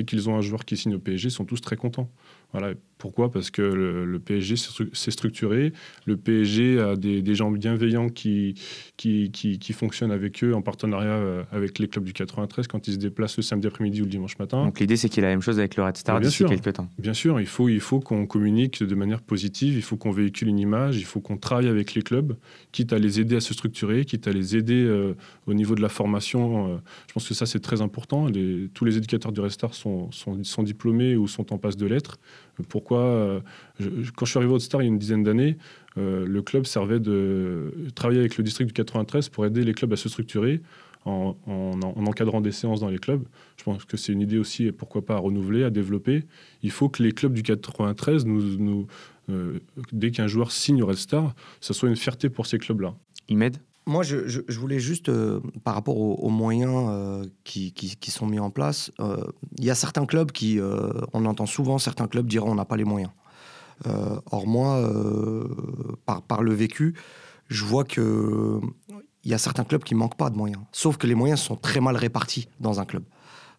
[0.05, 2.11] qu'ils ont un joueur qui signe au PSG, sont tous très contents.
[2.53, 3.31] Voilà, pourquoi?
[3.33, 4.55] Parce que le, PSG
[4.93, 5.73] s'est structuré,
[6.07, 8.55] le PSG a des, gens bienveillants qui
[8.97, 12.95] qui, qui, fonctionnent avec eux en partenariat euh, avec les clubs du 93 quand ils
[12.95, 14.65] se déplacent le samedi après-midi ou le dimanche matin.
[14.65, 16.75] Donc l'idée c'est qu'il y ait la même chose avec le Red Star d'ici quelques
[16.75, 16.89] temps.
[16.99, 20.49] Bien sûr, il faut, il faut qu'on communique de manière positive, il faut qu'on véhicule
[20.49, 22.37] une image, il faut qu'on travaille avec les clubs,
[22.73, 25.15] quitte à les aider à se structurer, quitte à les aider euh,
[25.47, 26.75] au niveau de la formation.
[26.75, 26.77] Euh,
[27.09, 28.27] je pense que ça c'est très important.
[28.75, 31.87] tous les éducateurs du Red Star sont, sont, sont diplômés ou sont en passe de
[31.87, 32.19] lettres.
[32.68, 33.40] Pourquoi euh,
[34.16, 35.57] Quand je suis arrivé au Star il y a une dizaine d'années,
[35.99, 39.92] euh, le club servait de travailler avec le district du 93 pour aider les clubs
[39.92, 40.61] à se structurer
[41.05, 41.35] en,
[41.96, 43.25] encadrant des séances dans les clubs.
[43.57, 46.25] Je pense que c'est une idée aussi, pourquoi pas, à renouveler, à développer.
[46.62, 48.87] Il faut que les clubs du 93, nous,
[49.31, 49.59] euh,
[49.92, 52.94] dès qu'un joueur signe au Red Star, ça soit une fierté pour ces clubs-là.
[53.29, 53.57] Imed?
[53.90, 58.92] Moi, je, voulais juste, euh, par rapport aux, moyens euh, qui, sont mis en place,
[59.00, 59.24] euh,
[59.59, 60.61] il y a certains clubs qui,
[61.12, 63.11] on entend souvent certains clubs dire on n'a pas les moyens.
[63.85, 64.88] or, moi,
[66.07, 66.94] par, par, le vécu,
[67.48, 68.61] je vois que
[69.24, 70.62] il y a certains clubs qui manquent pas de moyens.
[70.72, 73.03] Sauf que les moyens sont très mal répartis dans un club.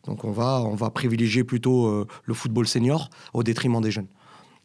[0.05, 4.07] Donc, on va, on va privilégier plutôt le football senior au détriment des jeunes.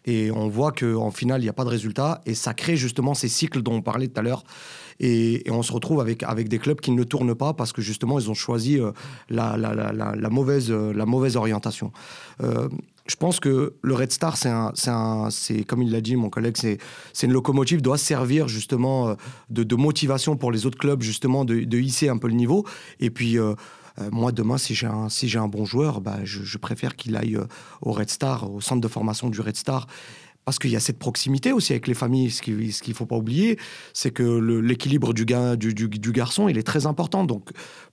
[0.06, 2.20] Et on voit qu'en finale, il n'y a pas de résultat.
[2.26, 4.44] Et ça crée justement ces cycles dont on parlait tout à l'heure.
[5.00, 8.18] Et, on se retrouve avec, avec des clubs qui ne tournent pas parce que justement,
[8.18, 8.92] ils ont choisi euh,
[9.28, 11.92] la, la, la, la, mauvaise, euh, la mauvaise orientation.
[12.42, 12.68] Euh,
[13.06, 16.78] je pense que le Red Star, c'est comme il l'a dit mon collègue, c'est,
[17.22, 19.14] une locomotive doit servir justement
[19.48, 22.66] de, motivation pour les autres clubs justement de, hisser un peu le niveau.
[22.98, 23.38] Et puis
[24.10, 27.46] moi, demain, si j'ai un, si un bon joueur, bah, je, préfère qu'il aille euh,
[27.82, 29.86] au Red Star, au centre de formation du Red Star
[30.44, 32.30] parce qu'il y a cette proximité aussi avec les familles.
[32.30, 33.58] Ce qu'il ne faut pas oublier,
[33.92, 37.24] c'est que l'équilibre du, du, du, garçon, il est très important.
[37.24, 37.50] Donc,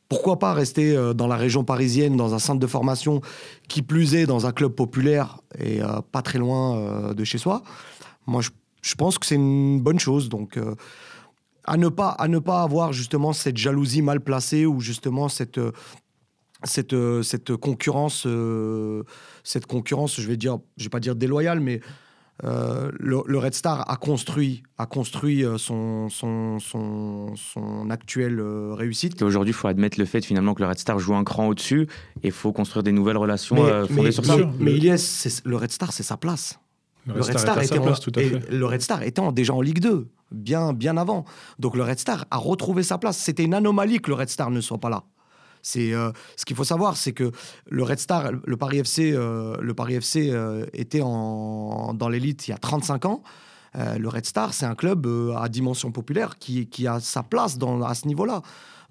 [0.07, 3.21] pourquoi pas rester euh, dans la région parisienne, dans un centre de formation,
[3.67, 5.79] qui plus est dans un club populaire et
[6.11, 7.63] pas très loin de chez soi?
[8.27, 8.43] Moi,
[8.83, 10.29] je, pense que c'est une bonne chose.
[10.29, 10.59] Donc,
[11.65, 15.59] à ne pas à ne pas avoir justement cette jalousie mal placée ou justement cette
[16.63, 19.03] cette, cette concurrence euh,
[19.43, 21.81] cette concurrence je vais dire je vais pas dire déloyale mais
[22.43, 29.21] euh, le, Red Star a construit, a construit euh, son, son, son, son actuelle réussite.
[29.21, 31.87] Aujourd'hui, il faut admettre le fait finalement que le Red Star joue un cran au-dessus
[32.23, 33.55] et il faut construire des nouvelles relations
[33.87, 34.35] fondées sur ça.
[34.59, 36.59] Mais il est, le Red Star, c'est sa place.
[37.05, 40.97] Le, Red, Star, était en, le Red Star était déjà en Ligue 2 bien, bien
[40.97, 41.25] avant.
[41.59, 43.17] Donc le Red Star a retrouvé sa place.
[43.17, 45.03] C'était une anomalie que le Red Star ne soit pas là.
[45.61, 47.31] C'est euh, ce qu'il faut savoir, c'est que
[47.69, 52.47] le Red Star, le Paris FC, euh, le Paris FC euh, était en, dans l'élite
[52.47, 53.23] il y a 35 ans.
[53.75, 57.81] le Red Star, c'est un club à dimension populaire qui, qui a sa place dans,
[57.81, 58.41] à ce niveau-là.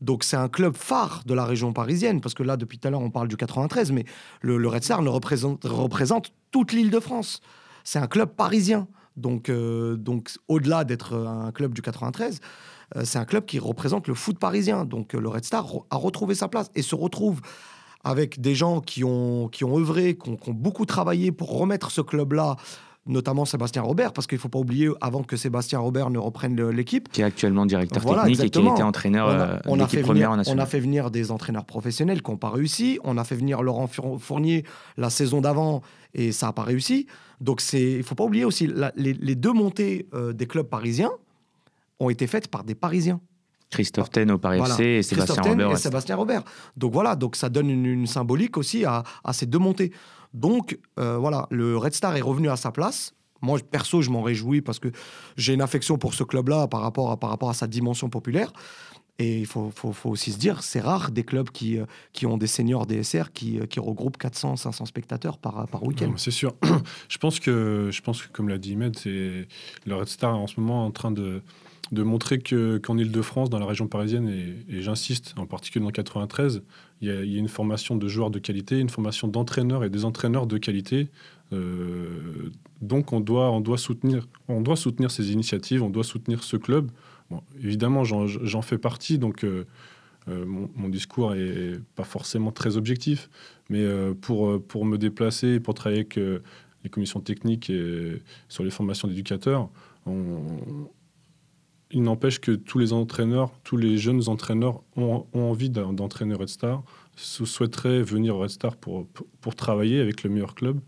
[0.01, 2.91] Donc c'est un club phare de la région parisienne, parce que là, depuis tout à
[2.91, 4.05] l'heure, on parle du 93, mais
[4.41, 7.41] le, le Red Star ne représente, représente toute l'île de France.
[7.85, 8.89] C'est un club parisien.
[9.17, 12.41] Donc, euh, donc au-delà d'être un club du 93,
[12.97, 14.85] euh, c'est un club qui représente le foot parisien.
[14.85, 17.41] Donc, euh, le Red Star a retrouvé sa place et se retrouve
[18.05, 22.01] avec des gens qui ont, qui ont œuvré, qui ont, beaucoup travaillé pour remettre ce
[22.01, 22.57] club-là
[23.07, 26.71] notamment Sébastien Robert, parce qu'il ne faut pas oublier, avant que Sébastien Robert ne reprenne
[26.71, 27.11] l'équipe.
[27.11, 30.59] Qui est actuellement directeur technique et qui a été entraîneur on a, fait venir, On
[30.59, 33.01] a fait venir des entraîneurs professionnels qui n'ont pas réussi.
[33.03, 34.65] On a fait venir Laurent Fournier
[34.97, 35.83] la saison d'avant
[36.15, 37.07] et ça n'a pas réussi.
[37.41, 41.11] Donc il ne faut pas oublier aussi, les, deux montées euh, des clubs parisiens
[41.99, 43.21] ont été faites par des Parisiens.
[43.73, 45.71] Christophe Ten au Paris FC et Sébastien Robert.
[45.73, 46.43] Et Sébastien Robert.
[46.77, 49.93] Donc voilà, donc ça donne une, symbolique aussi à, ces deux montées.
[50.35, 53.15] Donc euh, voilà, le Red Star est revenu à sa place.
[53.41, 54.89] Moi, perso, je m'en réjouis parce que
[55.37, 58.53] j'ai une affection pour ce club-là par rapport, à, par rapport à sa dimension populaire.
[59.19, 62.25] Et il faut, faut, faut, aussi se dire, c'est rare des clubs qui, euh, qui
[62.25, 66.13] ont des seniors DSR qui, euh, qui regroupent 400, 500 spectateurs par, par week-end.
[66.17, 66.55] C'est sûr.
[67.09, 69.47] je, pense que, je pense que, comme l'a dit Med, le
[69.95, 71.43] Red Star est en ce moment en train de,
[71.93, 76.63] de montrer qu'en Ile-de-France, dans la région parisienne, et, j'insiste, en particulier dans 93,
[77.03, 80.47] il y, a, une formation de joueurs de qualité, une formation d'entraîneurs et des entraîneurs
[80.47, 81.09] de qualité.
[81.53, 82.51] Euh,
[82.81, 86.57] donc on doit, on, doit soutenir, on doit soutenir ces initiatives, on doit soutenir ce
[86.57, 86.91] club
[87.63, 89.65] évidemment, j'en fais partie, donc euh,
[90.29, 93.31] euh, mon, discours est pas forcément très objectif,
[93.71, 93.87] mais
[94.21, 99.71] pour, pour me déplacer, pour travailler avec les commissions techniques et sur les formations d'éducateurs,
[101.93, 106.83] il n'empêche que tous les entraîneurs, tous les jeunes entraîneurs ont, envie d'entraîner Red Star,
[107.17, 109.07] souhaiteraient venir au Red Star pour,
[109.57, 110.81] travailler avec le meilleur club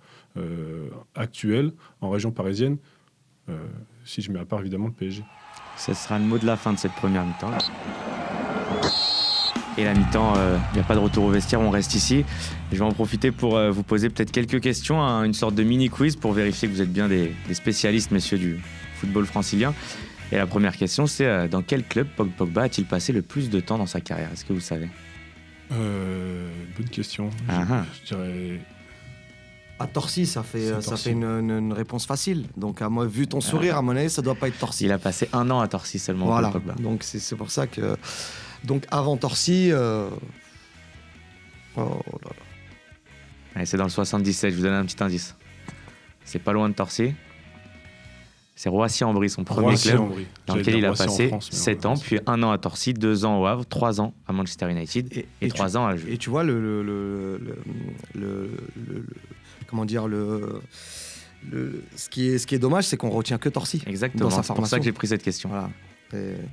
[1.14, 2.78] actuel en région parisienne,
[4.04, 5.22] si je mets à part évidemment le PSG.
[5.76, 7.50] Ce sera le mot de la fin de cette première mi-temps.
[9.76, 12.24] Et la mi-temps, euh, il n'y a pas de retour au vestiaire, on reste ici.
[12.70, 15.64] je vais en profiter pour euh, vous poser peut-être quelques questions, hein, une sorte de
[15.64, 18.60] mini-quiz pour vérifier que vous êtes bien des, spécialistes, messieurs, du
[19.00, 19.74] football francilien.
[20.32, 23.60] Et la première question, c'est euh, dans quel club Pogba a-t-il passé le plus de
[23.60, 24.30] temps dans sa carrière?
[24.32, 24.88] Est-ce que vous savez?
[25.70, 27.30] Bonne question.
[27.48, 27.84] Ah ah.
[28.04, 28.60] je, dirais
[29.80, 32.46] à Torcy, ça fait, ça fait une, réponse facile.
[32.56, 34.84] Donc, à moi, vu ton sourire, à mon avis, ça doit pas être Torcy.
[34.84, 36.26] Il a passé un an à Torcy seulement.
[36.26, 36.52] Voilà.
[36.78, 37.96] Donc, c'est pour ça que.
[38.64, 39.70] Donc avant Torcy.
[39.72, 40.08] Euh,
[41.76, 42.00] oh
[43.64, 45.36] c'est dans le 77, je vous donne un petit indice.
[46.24, 47.14] C'est pas loin de Torcy.
[48.56, 50.00] C'est Roissy-en-Brie, son premier club,
[50.46, 53.46] dans lequel il a passé 7 ans, puis un an à Torcy, 2 ans au
[53.46, 58.50] Havre, 3 ans à Manchester United et, 3 ans à Et tu vois, le, le,
[59.66, 60.62] comment dire, le,
[61.96, 63.82] ce, qui est, ce qui est dommage, c'est qu'on retient que Torcy.
[63.86, 65.48] Exactement, c'est pour ça que j'ai pris cette question.
[65.48, 65.70] Voilà.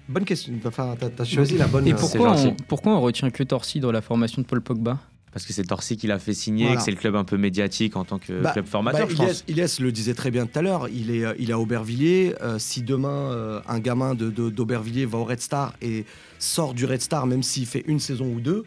[0.09, 0.53] Bonne question.
[0.65, 1.87] Enfin, tu as, choisi la bonne.
[1.87, 4.97] Et pourquoi on, pourquoi on retient que Torcy dans la formation de Paul Pogba?
[5.31, 7.95] Parce que c'est Torcy qui l'a fait signer, que c'est le club un peu médiatique
[7.95, 9.43] en tant que bah, club formateur, bah, je pense.
[9.47, 12.35] Iliès le disait très bien tout à l'heure, il est, il est à Aubervilliers.
[12.41, 16.05] Euh, si demain, euh, un gamin d'Aubervilliers de, va au Red Star et
[16.39, 18.65] sort du Red Star, même s'il fait une saison ou deux,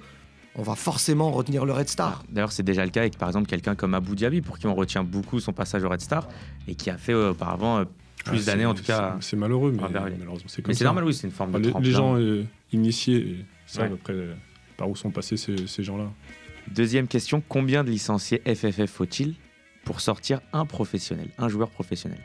[0.56, 2.22] on va forcément retenir le Red Star.
[2.30, 4.74] D'ailleurs, c'est déjà le cas avec, par exemple, quelqu'un comme Abou Diaby, pour qui on
[4.74, 6.28] retient beaucoup son passage au Red Star,
[6.66, 7.84] et qui a fait euh, auparavant
[8.24, 9.16] plus ah, d'années en tout cas.
[9.20, 11.90] C'est malheureux, mais malheureusement c'est comme Mais c'est normal, oui, c'est une forme de Les,
[11.90, 14.14] gens euh, initiés savent après
[14.76, 16.10] par où sont passés ces, gens-là.
[16.72, 19.34] Deuxième question, combien de licenciés FFF faut-il
[19.84, 22.18] pour sortir un professionnel, un joueur professionnel?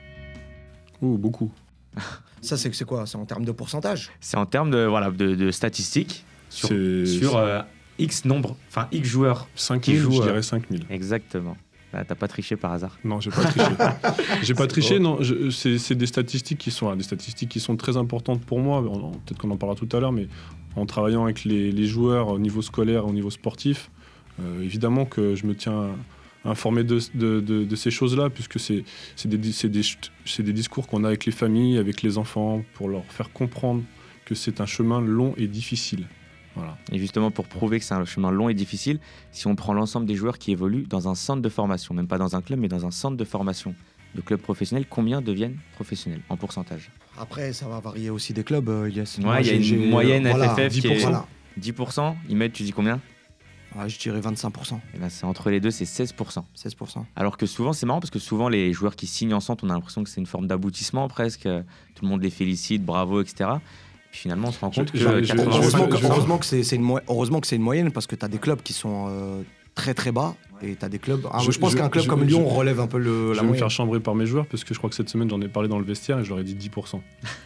[1.02, 1.52] Oh, beaucoup.
[2.42, 3.06] Ça, c'est quoi?
[3.06, 4.12] C'est en termes de pourcentage?
[4.22, 7.62] C'est en termes de, voilà, de, statistiques sur, sur euh,
[7.98, 9.48] X nombre, enfin X joueurs.
[9.56, 10.84] 5 000, je dirais 5 000.
[10.90, 11.58] Exactement.
[11.92, 13.72] Bah, t'as pas triché par hasard Non, j'ai pas triché.
[14.44, 15.20] j'ai pas triché, non.
[15.52, 18.82] C'est des statistiques qui sont des statistiques qui sont très importantes pour moi.
[18.82, 20.28] Peut-être qu'on en parlera tout à l'heure, mais
[20.76, 23.99] en travaillant avec les, joueurs au niveau scolaire, au niveau sportif, euh,
[24.62, 25.96] évidemment que je me tiens
[26.46, 28.84] informé de, de, ces choses-là, puisque c'est
[29.26, 29.54] des, des,
[30.40, 33.84] des discours qu'on a avec les familles, avec les enfants, pour leur faire comprendre
[34.26, 36.08] que c'est un chemin long et difficile.
[36.92, 39.00] Et justement, pour prouver que c'est un chemin long et difficile,
[39.32, 42.18] si on prend l'ensemble des joueurs qui évoluent dans un centre de formation, même pas
[42.18, 43.76] dans un club, mais dans un centre de formation
[44.16, 46.92] de clubs professionnels, combien deviennent professionnels en pourcentage?
[47.18, 48.68] Après, ça va varier aussi des clubs.
[48.68, 50.82] Euh, il y a, une moyenne FFF 10%.
[50.82, 52.16] qui est 10%.
[52.30, 53.00] Ils tu dis combien?
[53.88, 54.80] Je dirais 25%.
[54.94, 56.44] Et ben, c'est entre les deux, c'est 16%.
[56.58, 57.04] 16%.
[57.16, 59.70] Alors que souvent, c'est marrant parce que souvent, les joueurs qui signent en centre, on
[59.70, 61.44] a l'impression que c'est une forme d'aboutissement presque.
[61.96, 63.60] Tout le monde les félicite, bravo, etc
[64.12, 64.98] finalement, on se rend compte que.
[64.98, 68.62] heureusement, que c'est une, heureusement que c'est une moyenne parce que tu as des clubs
[68.62, 69.42] qui sont euh,
[69.76, 71.22] très très bas et tu as des clubs.
[71.32, 73.34] Ah, je, pense qu'un club comme Lyon relève un peu le.
[73.34, 75.30] Je vais me faire chambrer par mes joueurs parce que je crois que cette semaine
[75.30, 77.00] j'en ai parlé dans le vestiaire et je leur ai dit 10%.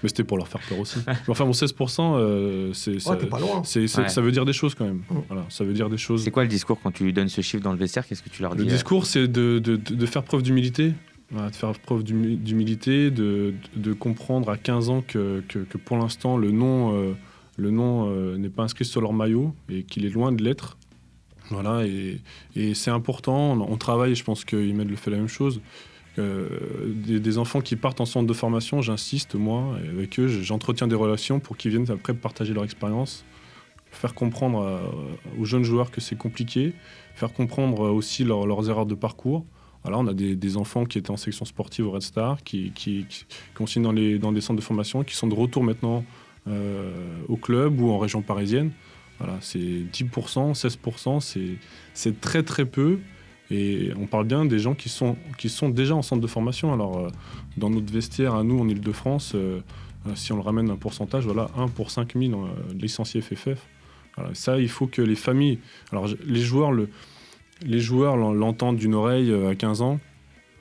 [0.03, 0.99] Mais c'était pour leur faire peur aussi.
[1.27, 5.01] Enfin, mon 16%, euh, c'est, ça, ça veut dire des choses quand même.
[5.09, 5.15] Mm.
[5.27, 6.23] Voilà, ça veut dire des choses.
[6.23, 8.05] C'est quoi le discours quand tu lui donnes ce chiffre dans le vestiaire?
[8.05, 8.73] Qu'est-ce que tu leur dis Le euh?
[8.73, 10.93] discours, c'est de, de, de, faire preuve d'humilité
[11.31, 16.37] de faire preuve d'humilité, de, de, comprendre à 15 ans que, que, que pour l'instant,
[16.37, 17.15] le nom,
[17.57, 20.77] le nom euh, n'est pas inscrit sur leur maillot et qu'il est loin de l'être.
[21.53, 23.59] Voilà, et, c'est important.
[23.61, 25.61] On, travaille, je pense qu'Imed le fait la même chose.
[26.19, 26.47] Euh,
[26.93, 31.39] des, enfants qui partent en centre de formation, j'insiste, moi, avec eux, j'entretiens des relations
[31.39, 33.25] pour qu'ils viennent après partager leur expérience,
[33.91, 34.81] faire comprendre
[35.39, 36.73] aux jeunes joueurs que c'est compliqué,
[37.15, 39.45] faire comprendre aussi leurs erreurs de parcours.
[39.83, 43.05] Voilà, on a des, enfants qui étaient en section sportive au Red Star, qui, qui,
[43.05, 46.05] qui dans, des centres de formation, qui sont de retour maintenant
[46.47, 46.91] euh,
[47.27, 48.71] au club ou en région parisienne.
[49.19, 51.59] Voilà, c'est 10%, 16%,
[51.93, 52.99] c'est très très peu.
[53.51, 56.73] Et on parle bien des gens qui sont, qui sont déjà en centre de formation.
[56.73, 57.07] Alors, euh,
[57.57, 59.59] dans notre vestiaire, à nous, en Ile-de-France, euh,
[60.15, 62.35] si on le ramène un pourcentage, voilà, 1 pour 5000
[62.75, 63.59] licenciés FFF.
[64.33, 65.59] ça, il faut que les familles.
[65.91, 66.89] Alors, les joueurs, le,
[67.65, 69.99] les joueurs l'entendent d'une oreille à 15 ans.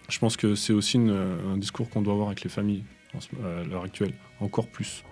[0.08, 2.84] Je pense que c'est aussi un discours qu'on doit avoir avec les familles
[3.14, 5.02] à l'heure actuelle, encore plus.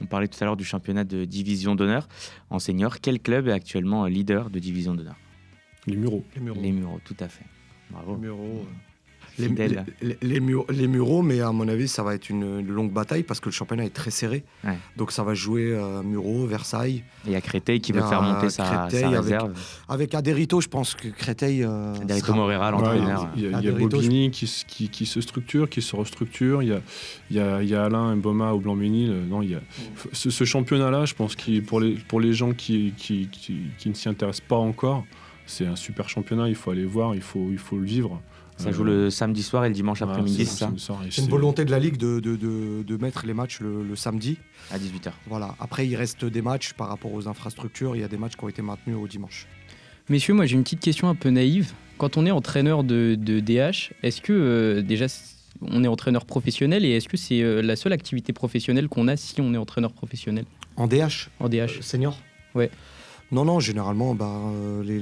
[0.00, 2.08] On parlait tout à l'heure du championnat de division d'honneur
[2.50, 3.00] en senior.
[3.00, 5.16] Quel club est actuellement leader de division d'honneur?
[5.86, 6.24] Les Mureaux.
[6.34, 7.00] Les Mureaux.
[7.04, 7.44] tout à fait.
[7.90, 8.14] Bravo.
[8.14, 8.66] Les Mureaux.
[9.38, 9.48] Les,
[10.22, 13.46] les, les, Mureaux, mais à mon avis, ça va être une, longue bataille parce que
[13.46, 14.44] le championnat est très serré.
[14.96, 17.04] Donc ça va jouer euh, Mureaux, Versailles.
[17.26, 19.52] Et il y a Créteil qui veut faire monter sa, réserve.
[19.88, 21.64] Avec, Aderito, je pense que Créteil.
[21.64, 23.28] Euh, Aderito Morera, l'entraîneur.
[23.36, 26.62] Il y a, Bobigny qui, qui, se structure, qui se restructure.
[26.62, 26.80] Il y a,
[27.30, 29.26] il y a, il y a Alain Mboma au Blanc-Ménil.
[29.28, 29.60] Non, il y a...
[30.12, 33.28] ce, championnat-là, je pense que pour les, pour les gens qui, qui,
[33.78, 35.04] qui ne s'y intéressent pas encore,
[35.46, 36.48] c'est un super championnat.
[36.48, 38.20] Il faut aller voir, il faut, il faut le vivre
[38.56, 40.72] Ça joue le samedi soir et le dimanche après-midi, c'est ça
[41.10, 44.38] C'est une volonté de la Ligue de, de, de, mettre les matchs le, samedi.
[44.70, 45.10] À 18h.
[45.26, 45.54] Voilà.
[45.60, 47.96] Après, il reste des matchs par rapport aux infrastructures.
[47.96, 49.46] Il y a des matchs qui ont été maintenus au dimanche.
[50.08, 51.72] Messieurs, moi j'ai une petite question un peu naïve.
[51.98, 55.06] Quand on est entraîneur de, DH, est-ce que euh, déjà
[55.62, 59.16] on est entraîneur professionnel et est-ce que c'est euh, la seule activité professionnelle qu'on a
[59.16, 60.44] si on est entraîneur professionnel?
[60.76, 61.80] En DH En DH.
[61.80, 62.16] senior?
[62.54, 62.70] Ouais.
[63.32, 64.40] Non, non, généralement, bah,
[64.84, 65.00] les,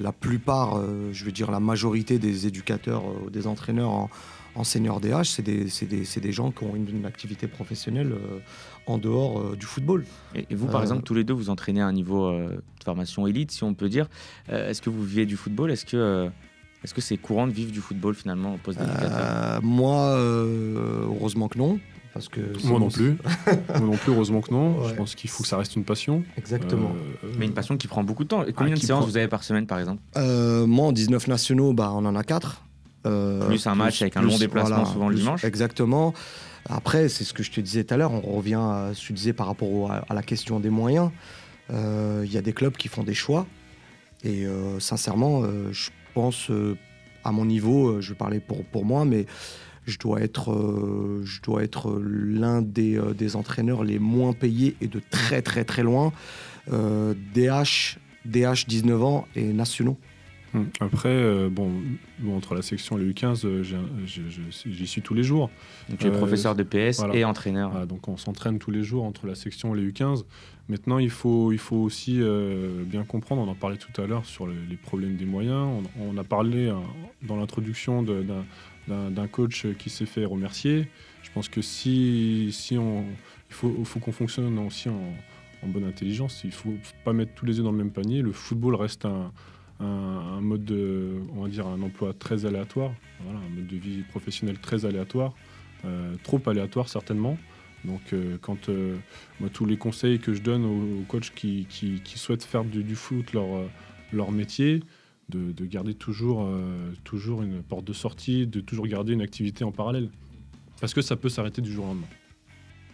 [0.00, 4.10] la plupart, je veux dire la majorité des éducateurs, des entraîneurs en,
[4.54, 8.14] en senior DH, c'est des, des, des, gens qui ont une, activité professionnelle
[8.86, 10.06] en dehors du football.
[10.34, 13.50] Et, vous, par exemple, tous les deux, vous entraînez à un niveau de formation élite,
[13.50, 14.08] si on peut dire.
[14.48, 15.70] Est-ce que vous vivez du football?
[15.70, 16.30] Est-ce que
[16.84, 21.58] est-ce que c'est courant de vivre du football finalement au poste d'éducateur Moi, heureusement que
[21.58, 21.80] non.
[22.64, 23.16] Moi non plus.
[23.68, 24.88] Moi non plus, heureusement que non.
[24.88, 26.22] Je pense qu'il faut que ça reste une passion.
[26.36, 26.92] Exactement.
[27.24, 28.44] Euh, Mais une passion qui prend beaucoup de temps.
[28.44, 30.00] Et combien ah, de séances vous avez par semaine, par exemple?
[30.16, 32.62] Euh, Moi, en 19 nationaux, bah, on en a 4.
[33.06, 35.44] Euh, plus un match avec un long déplacement souvent le dimanche.
[35.44, 36.12] Exactement.
[36.68, 38.12] Après, c'est ce que je te disais tout à l'heure.
[38.12, 41.10] On revient à ce que tu disais par rapport à, la question des moyens.
[41.70, 43.46] Il y a des clubs qui font des choix.
[44.24, 44.44] Et
[44.80, 46.50] sincèrement, je pense,
[47.22, 49.26] à mon niveau, je vais parler pour, pour moi, mais
[49.86, 54.76] je dois être, euh, je dois être l'un des, euh, des, entraîneurs les moins payés
[54.80, 56.12] et de très très très loin.
[56.68, 59.96] DH, DH 19 ans et nationaux.
[60.52, 61.70] Hum, après, bon,
[62.34, 63.46] entre la section et le U15,
[64.04, 65.48] j'y suis tous les jours.
[65.88, 67.86] Donc, tu es professeur de PS et entraîneur.
[67.86, 70.24] donc on s'entraîne tous les jours entre la section et les U15.
[70.68, 72.20] Maintenant, il faut, il faut aussi
[72.84, 75.84] bien comprendre, on en parlait tout à l'heure sur les, problèmes des moyens.
[76.00, 76.82] On, on a parlé hein,
[77.22, 78.44] dans l'introduction d'un
[78.88, 80.88] d'un coach qui s'est fait remercier.
[81.22, 83.04] Je pense que si, si on,
[83.50, 85.12] il faut, qu'on fonctionne aussi en,
[85.62, 86.42] bonne intelligence.
[86.44, 88.22] Il ne faut pas mettre tous les œufs dans le même panier.
[88.22, 89.32] Le football reste un,
[90.40, 92.92] mode de, on va dire, un emploi très aléatoire,
[93.24, 95.34] voilà, un mode de vie professionnel très aléatoire,
[95.84, 97.36] euh, trop aléatoire certainement.
[97.84, 98.96] Donc, euh, quand euh,
[99.40, 102.84] moi, tous les conseils que je donne aux, coachs qui, qui, qui, souhaitent faire du,
[102.84, 103.46] du foot leur,
[104.12, 104.84] leur métier,
[105.28, 109.72] de, garder toujours, euh, toujours une porte de sortie, de toujours garder une activité en
[109.72, 110.10] parallèle.
[110.80, 112.06] Parce que ça peut s'arrêter du jour au lendemain.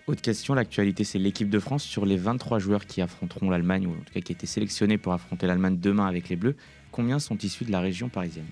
[0.07, 1.85] Autre question, l'actualité, c'est l'équipe de France.
[1.85, 5.13] Sur les 23 joueurs qui affronteront l'Allemagne, ou en tout cas qui étaient sélectionnés pour
[5.13, 6.57] affronter l'Allemagne demain avec les Bleus,
[6.91, 8.47] combien sont issus de la région parisienne?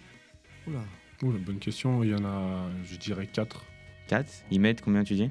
[0.66, 0.84] Oula.
[1.22, 2.04] Oula, bonne question.
[2.04, 3.64] Il y en a, je dirais, 4.
[4.08, 5.30] 4 Imed, combien tu dis?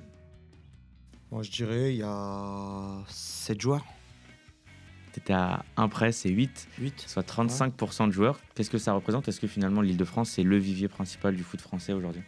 [1.32, 3.86] Moi, je dirais, il y a 7 joueurs.
[5.14, 8.40] Tu à 1 près, c'est 8, 8, soit 35% de joueurs.
[8.56, 9.28] Qu'est-ce que ça représente?
[9.28, 12.22] Est-ce que finalement l'île de France, c'est le vivier principal du foot français aujourd'hui?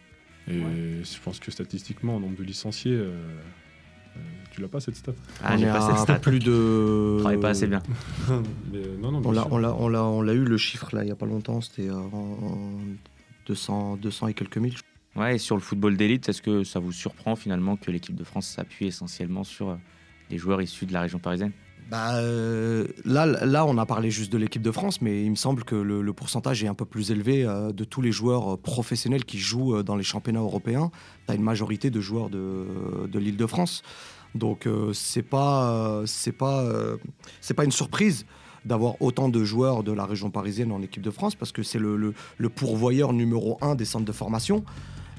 [0.48, 0.60] Et
[1.04, 3.12] je pense que statistiquement, en nombre de licenciés, euh,
[4.16, 5.12] euh, tu l'as pas cette stat?
[5.42, 6.18] Ah, j'ai pas cette stat.
[6.18, 7.18] Plus de.
[7.20, 7.82] travaille pas assez bien.
[8.98, 11.94] non, non, on l'a eu le chiffre là il y a pas longtemps, c'était euh,
[11.94, 12.78] en
[13.46, 14.74] 200, 200 et quelques mille.
[15.14, 18.24] Ouais, et sur le football d'élite, est-ce que ça vous surprend finalement que l'équipe de
[18.24, 19.78] France s'appuie essentiellement sur
[20.30, 21.52] les joueurs issus de la région parisienne?
[21.92, 25.62] Bah, euh, là, on a parlé juste de l'équipe de France, mais il me semble
[25.62, 29.26] que le, pourcentage est un peu plus élevé euh, de tous les joueurs euh, professionnels
[29.26, 30.90] qui jouent dans les championnats européens.
[31.28, 32.66] Tu une majorité de joueurs de,
[33.12, 33.82] de l'île de France.
[34.34, 36.02] Donc, c'est pas,
[36.38, 36.64] pas,
[37.62, 38.24] une surprise
[38.64, 41.78] d'avoir autant de joueurs de la région parisienne en équipe de France, parce que c'est
[41.78, 42.14] le,
[42.48, 44.64] pourvoyeur numéro un des centres de formation.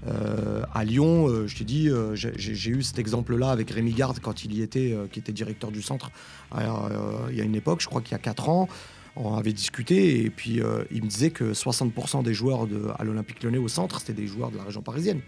[0.07, 4.19] Euh, à Lyon, euh, je t'ai dit, euh, j'ai eu cet exemple-là avec Rémi Garde
[4.19, 6.11] quand il y était, qui était directeur du centre
[6.55, 8.67] il y a une époque, je crois qu'il y a 4 ans.
[9.15, 10.61] On avait discuté et puis
[10.91, 14.27] il me disait que 60% des joueurs de, à l'Olympique lyonnais au centre, c'était des
[14.27, 15.21] joueurs de la région parisienne.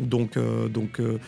[0.00, 1.18] Donc, euh, euh,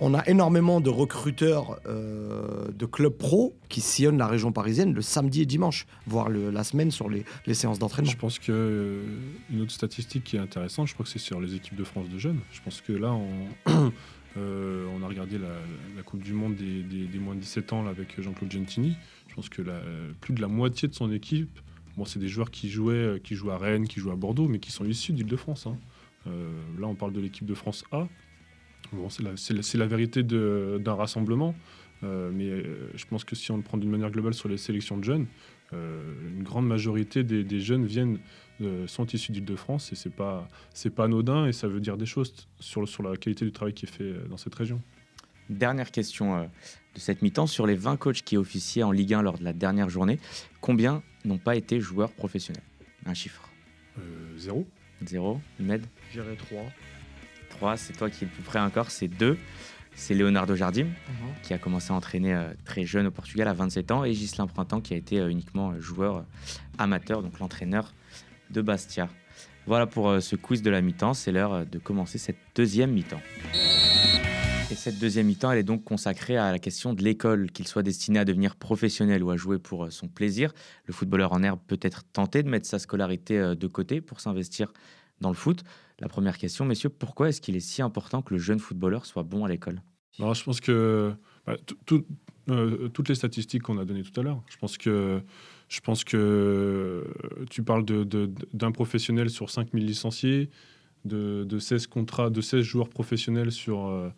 [0.00, 5.02] on a énormément de recruteurs euh, de clubs pro qui sillonnent la région parisienne le
[5.02, 8.10] samedi et dimanche, voire la semaine sur les, séances d'entraînement.
[8.10, 9.02] Je pense que
[9.50, 12.08] une autre statistique qui est intéressante, je crois que c'est sur les équipes de France
[12.08, 12.40] de jeunes.
[12.52, 13.48] Je pense que là, on,
[15.02, 18.96] a regardé la, Coupe du Monde des, moins de 17 ans avec Jean-Claude Gentini.
[19.28, 19.62] Je pense que
[20.20, 21.58] plus de la moitié de son équipe,
[22.06, 24.70] c'est des joueurs qui jouaient, qui jouent à Rennes, qui jouent à Bordeaux, mais qui
[24.70, 25.66] sont issus d'Île-de-France.
[25.66, 25.76] Hein.
[26.28, 28.06] Euh, là, on parle de l'équipe de France A.
[29.08, 31.54] c'est la, vérité d'un rassemblement.
[32.04, 34.56] Euh, mais euh, je pense que si on le prend d'une manière globale sur les
[34.56, 35.26] sélections de jeunes,
[35.72, 38.18] une grande majorité des, jeunes viennent,
[38.86, 42.48] sont issus d'Île-de-France et c'est pas c'est pas anodin et ça veut dire des choses
[42.58, 44.80] sur, sur la qualité du travail qui est fait dans cette région.
[45.50, 46.40] Dernière question
[46.94, 49.52] de cette mi-temps sur les 20 coachs qui officiaient en Ligue 1 lors de la
[49.52, 50.18] dernière journée,
[50.62, 52.64] combien n'ont pas été joueurs professionnels?
[53.04, 53.50] Un chiffre
[54.38, 54.66] Zéro.
[55.04, 55.40] 0.
[55.58, 55.82] Med
[56.12, 56.62] Je 3.
[57.50, 59.38] 3, c'est toi qui es le plus près encore, c'est 2.
[59.94, 60.92] C'est Leonardo Jardim, mhm.
[61.42, 64.46] qui a commencé à entraîner euh, très jeune au Portugal à 27 ans, et Gislain
[64.46, 66.24] Printemps, qui a été euh, uniquement euh, joueur
[66.78, 67.92] amateur, donc l'entraîneur
[68.50, 69.08] de Bastia.
[69.66, 71.12] Voilà pour ce quiz de la mi-temps.
[71.12, 73.20] C'est l'heure de commencer cette deuxième mi-temps.
[74.70, 77.82] Et cette deuxième mi-temps, elle est donc consacrée à la question de l'école, qu'il soit
[77.82, 80.52] destiné à devenir professionnel ou à jouer pour euh, son plaisir.
[80.84, 84.72] Le footballeur en herbe peut être tenté de mettre sa scolarité de côté pour s'investir
[85.20, 85.64] dans le foot.
[86.00, 89.22] La première question, messieurs, pourquoi est-ce qu'il est si important que le jeune footballeur soit
[89.22, 89.80] bon à l'école?
[90.18, 91.14] Je pense que
[91.46, 91.56] bah,
[91.86, 95.22] toutes les statistiques qu'on a données tout à l'heure, je pense que
[95.68, 97.04] je pense que
[97.50, 100.50] tu parles d'un professionnel sur 5000 licenciés,
[101.04, 104.08] de, 16 contrats, de 16 joueurs professionnels sur, euh,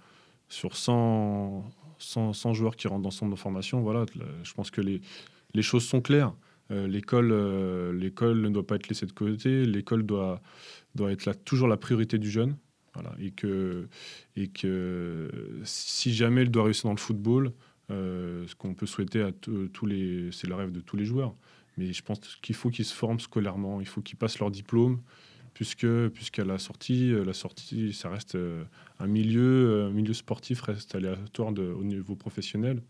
[0.51, 1.65] sur 100,
[1.99, 3.81] 100, joueurs qui rentrent dans son formation.
[3.81, 4.05] Voilà,
[4.43, 5.01] je pense que les,
[5.55, 6.35] les choses sont claires.
[6.71, 9.65] Euh, l'école, euh, l'école ne doit pas être laissée de côté.
[9.65, 10.43] L'école doit,
[10.95, 12.57] doit être là, toujours la priorité du jeune.
[12.95, 13.89] Voilà, et, que,
[14.35, 15.31] et que
[15.63, 17.53] si jamais elle doit réussir dans le football,
[17.91, 21.35] euh, ce qu'on peut souhaiter à tous les, c'est le rêve de tous les joueurs.
[21.77, 25.01] Mais je pense qu'il faut qu'ils se forment scolairement, il faut qu'ils passent leur diplôme,
[25.55, 28.65] puisque puisqu'à la sortie, euh, la sortie, ça reste euh,
[28.99, 32.83] un milieu, un milieu sportif reste aléatoire au niveau professionnel.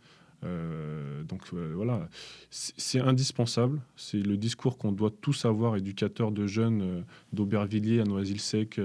[1.28, 2.08] donc voilà,
[2.50, 3.80] c'est indispensable.
[3.96, 8.80] C'est le discours qu'on doit tous avoir, éducateurs de jeunes d'Aubervilliers à Noisy-le-Sec,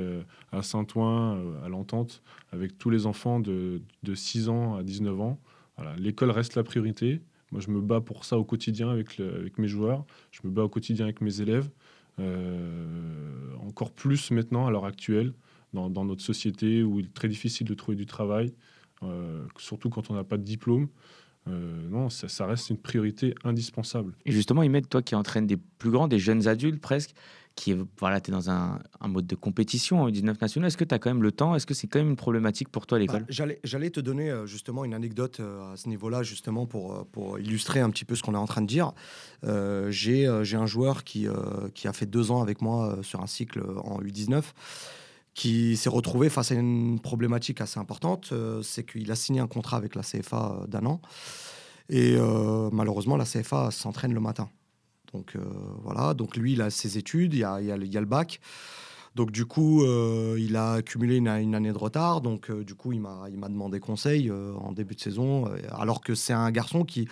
[0.51, 2.21] à Saint-Ouen, à l'Entente,
[2.51, 5.39] avec tous les enfants de, de 6 ans à 19 ans.
[5.97, 7.21] L'école reste la priorité.
[7.51, 10.05] Moi, je me bats pour ça au quotidien avec, avec mes joueurs.
[10.31, 11.69] Je me bats au quotidien avec mes élèves.
[12.19, 15.33] Euh, encore plus maintenant, à l'heure actuelle,
[15.73, 18.53] dans, notre société où il est très difficile de trouver du travail,
[19.03, 20.87] euh, surtout quand on n'a pas de diplôme.
[21.47, 24.13] Euh, non, ça, reste une priorité indispensable.
[24.25, 27.13] Et justement, Imed, toi qui entraînes des plus grands, des jeunes adultes presque,
[27.55, 30.67] qui voilà, tu es dans un, mode de compétition en 19 national.
[30.67, 31.55] Est-ce que tu as quand même le temps?
[31.55, 33.25] Est-ce que c'est quand même une problématique pour toi à l'école?
[33.29, 37.07] Bah, J'allais te donner euh, justement une anecdote euh, à ce niveau-là, justement pour, euh,
[37.11, 38.93] pour illustrer un petit peu ce qu'on est en train de dire.
[39.89, 41.27] J'ai un joueur qui,
[41.73, 44.43] qui a fait deux ans avec moi sur un cycle en U19
[45.33, 48.33] qui s'est retrouvé face à une problématique assez importante.
[48.63, 51.01] c'est qu'il a signé un contrat avec la CFA d'un an.
[51.89, 52.17] Et
[52.71, 54.49] malheureusement, la CFA s'entraîne le matin.
[55.15, 55.39] Donc euh,
[55.81, 58.41] voilà, donc lui, il a ses études, il y a, le bac.
[59.15, 62.19] Donc du coup, euh, il a accumulé une, année de retard.
[62.19, 66.33] Donc euh, du coup, il m'a, demandé conseil en début de saison, alors que c'est
[66.33, 67.07] un garçon qui,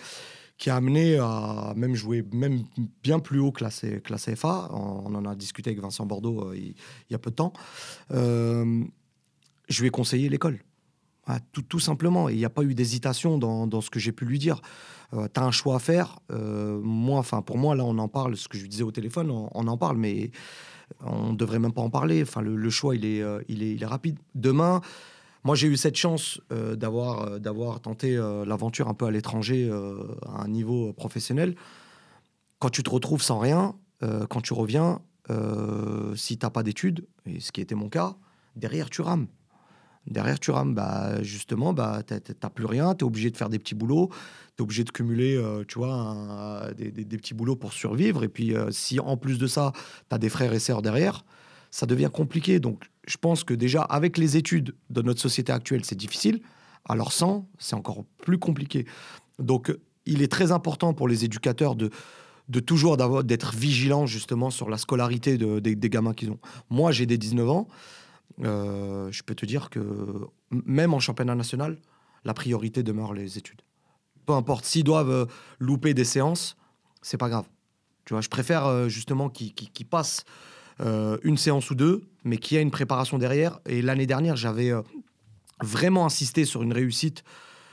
[0.58, 2.64] qui a amené à même jouer même
[3.02, 4.68] bien plus haut que la, CFA.
[4.74, 6.74] On, en a discuté avec Vincent Bordeaux il,
[7.08, 7.54] y a peu de temps.
[8.10, 10.58] je lui ai conseillé l'école.
[11.26, 12.28] Ah, tout, simplement.
[12.28, 14.60] Il n'y a pas eu d'hésitation dans, ce que j'ai pu lui dire.
[15.14, 16.18] Euh, tu as un choix à faire.
[16.30, 18.36] Euh, moi, enfin, pour moi, là, on en parle.
[18.36, 20.30] Ce que je lui disais au téléphone, on, en parle, mais
[21.00, 22.22] on ne devrait même pas en parler.
[22.22, 24.18] Enfin, le, choix, il est, euh, il, est, il est rapide.
[24.34, 24.82] Demain,
[25.44, 29.70] moi, j'ai eu cette chance d'avoir, d'avoir tenté l'aventure un peu à l'étranger
[30.26, 31.54] à un niveau professionnel.
[32.60, 35.02] Quand tu te retrouves sans rien, quand tu reviens,
[36.16, 38.16] si tu n'as pas d'études, et ce qui était mon cas,
[38.56, 39.26] derrière, tu rames.
[40.06, 40.74] Derrière, tu rames.
[40.74, 44.10] Bah, justement, bah, tu n'as plus rien, tu es obligé de faire des petits boulots,
[44.56, 48.22] tu es obligé de cumuler euh, tu vois, des, petits boulots pour survivre.
[48.24, 49.72] Et puis, euh, si en plus de ça,
[50.08, 51.24] tu as des frères et sœurs derrière,
[51.70, 52.60] ça devient compliqué.
[52.60, 56.40] Donc, je pense que déjà, avec les études de notre société actuelle, c'est difficile.
[56.86, 58.86] Alors, sans, c'est encore plus compliqué.
[59.38, 59.74] Donc,
[60.06, 61.90] il est très important pour les éducateurs de,
[62.50, 66.38] de toujours d'être vigilants justement sur la scolarité des, des gamins qu'ils ont.
[66.68, 67.68] Moi, j'ai des 19 ans.
[68.42, 69.80] Euh, je peux te dire que
[70.50, 71.78] même en championnat national,
[72.24, 73.62] la priorité demeure les études.
[74.26, 75.26] Peu importe, s'ils doivent euh,
[75.58, 76.56] louper des séances,
[77.02, 77.46] c'est pas grave.
[78.04, 80.24] Tu vois, je préfère euh, justement qu'ils passent
[81.22, 83.60] une séance ou deux, mais qu'il y ait une préparation derrière.
[83.64, 84.72] Et l'année dernière, j'avais
[85.62, 87.22] vraiment insisté sur une réussite.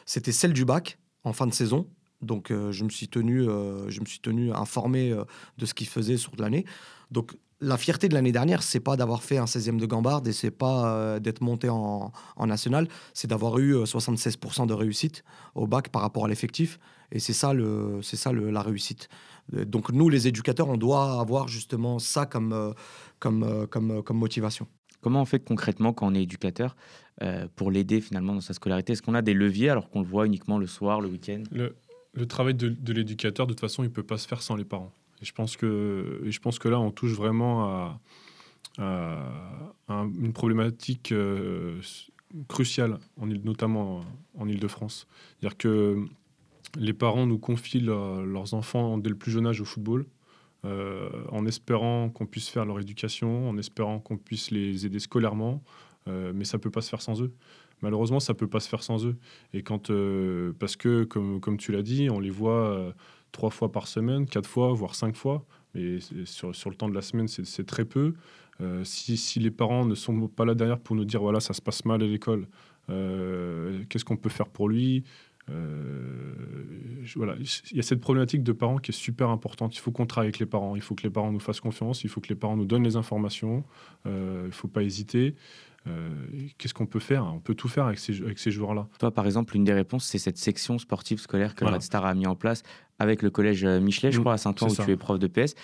[0.06, 1.88] C'était celle du bac en fin de saison.
[2.22, 5.16] Donc, je me suis tenu, je me suis tenu informé
[5.58, 6.64] de ce qu'ils faisaient sur l'année.
[7.12, 10.34] Donc, la fierté de l'année dernière, c'est pas d'avoir fait un 16e de Gambarde et
[10.34, 15.68] c'est pas euh, d'être monté en, national, c'est d'avoir eu 76% euh, de réussite au
[15.68, 16.80] bac par rapport à l'effectif.
[17.12, 19.10] Et c'est ça, le, c'est ça la réussite.
[19.52, 22.72] Donc nous, les éducateurs, on doit avoir justement ça comme, euh,
[23.20, 24.68] comme, comme, comme motivation.
[25.02, 26.76] Comment on fait concrètement quand on est éducateur
[27.56, 28.94] pour l'aider finalement dans sa scolarité?
[28.94, 31.42] Est-ce qu'on a des leviers alors qu'on le voit uniquement le soir, le week-end?
[31.52, 31.76] Le,
[32.14, 34.56] le, travail de, de l'éducateur, de toute façon, il ne peut pas se faire sans
[34.56, 34.92] les parents.
[35.22, 38.00] Et je pense que, je pense que là, on touche vraiment à,
[38.80, 41.80] une problématique euh,
[42.48, 44.02] cruciale, en, notamment
[44.38, 45.08] en Ile-de-France.
[45.40, 46.06] C'est-à-dire que
[46.78, 50.06] les parents nous confient leurs enfants dès le plus jeune âge au football,
[50.64, 55.62] euh, en espérant qu'on puisse faire leur éducation, en espérant qu'on puisse les aider scolairement,
[56.08, 57.34] euh, mais ça ne peut pas se faire sans eux.
[57.82, 59.18] Malheureusement, ça ne peut pas se faire sans eux.
[59.54, 59.92] Et quand,
[60.60, 62.94] parce que, comme tu l'as dit, on les voit
[63.32, 65.46] trois fois par semaine, quatre fois, voire cinq fois.
[65.74, 68.14] Mais sur, sur le temps de la semaine, c'est très peu.
[68.84, 71.62] si, si, les parents ne sont pas là derrière pour nous dire voilà, ça se
[71.62, 72.48] passe mal à l'école,
[72.88, 75.04] qu'est-ce qu'on peut faire pour lui
[77.16, 79.76] voilà, il y a cette problématique de parents qui est super importante.
[79.76, 80.76] Il faut qu'on travaille avec les parents.
[80.76, 82.04] Il faut que les parents nous fassent confiance.
[82.04, 83.64] Il faut que les parents nous donnent les informations.
[84.06, 85.36] il ne faut pas hésiter.
[85.88, 86.10] Euh,
[86.58, 87.26] qu'est-ce qu'on peut faire?
[87.26, 88.88] On peut tout faire avec ces, avec ces joueurs-là.
[89.00, 92.14] Toi, par exemple, une des réponses, c'est cette section sportive scolaire que Red Star a
[92.14, 92.62] mis en place
[93.02, 95.28] avec le collège euh, Michelet, je mm, crois, à Saint-Ouen, où tu es prof de
[95.28, 95.56] PS.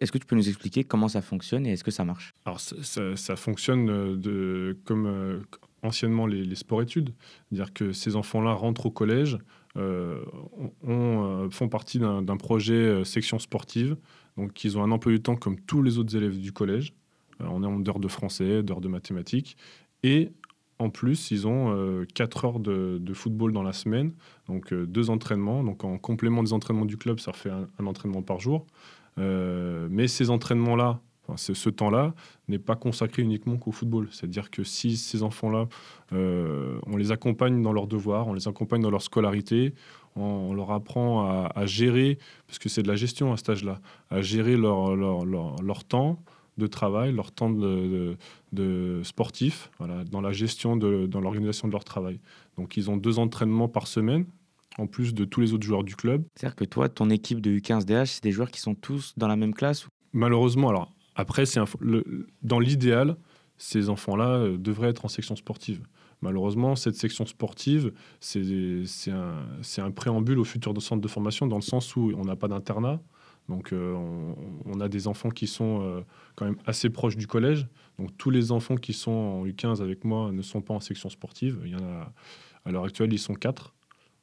[0.00, 2.34] Est-ce que tu peux nous expliquer comment ça fonctionne et est-ce que ça marche?
[2.44, 5.42] Alors, ça, fonctionne euh, de, comme
[5.82, 7.14] anciennement les, sports-études.
[7.48, 9.38] C'est-à-dire que ces enfants-là rentrent au collège,
[9.74, 13.96] font partie d'un projet section sportive.
[14.36, 16.92] Donc, ils ont un emploi du temps comme tous les autres élèves du collège.
[17.40, 19.56] Euh, on est en d'heures de français, d'heures de mathématiques.
[20.02, 20.32] Et
[20.78, 24.12] en plus, ils ont 4 euh, heures de, football dans la semaine,
[24.46, 25.64] donc euh, deux entraînements.
[25.64, 28.66] Donc en complément des entraînements du club, ça fait un, entraînement par jour.
[29.16, 31.00] mais ces entraînements-là,
[31.36, 32.14] ce temps-là,
[32.48, 34.08] n'est pas consacré uniquement qu'au football.
[34.12, 35.66] C'est-à-dire que si ces enfants-là,
[36.12, 39.72] on les accompagne dans leurs devoirs, on les accompagne dans leur scolarité,
[40.14, 44.20] on, leur apprend à, gérer, parce que c'est de la gestion à cet âge-là, à
[44.20, 46.18] gérer leur temps,
[46.56, 48.16] de travail, leur temps de,
[48.52, 52.20] de, sportif, voilà, dans la gestion, de, dans l'organisation de leur travail.
[52.56, 54.26] Donc ils ont deux entraînements par semaine,
[54.78, 56.24] en plus de tous les autres joueurs du club.
[56.34, 59.36] C'est-à-dire que toi, ton équipe de U15DH, c'est des joueurs qui sont tous dans la
[59.36, 61.60] même classe Malheureusement, alors après, c'est
[62.42, 63.16] dans l'idéal,
[63.58, 65.82] ces enfants-là euh, devraient être en section sportive.
[66.22, 68.40] Malheureusement, cette section sportive, c'est
[69.10, 69.44] un,
[69.78, 72.48] un, préambule au futur de centre de formation dans le sens où on n'a pas
[72.48, 73.00] d'internat,
[73.48, 73.94] donc euh,
[74.64, 76.00] on, a des enfants qui sont euh,
[76.34, 77.66] quand même assez proches du collège.
[77.98, 81.08] Donc tous les enfants qui sont en U15 avec moi ne sont pas en section
[81.08, 81.60] sportive.
[81.64, 82.12] Il y en a,
[82.64, 83.72] à l'heure actuelle, ils sont 4.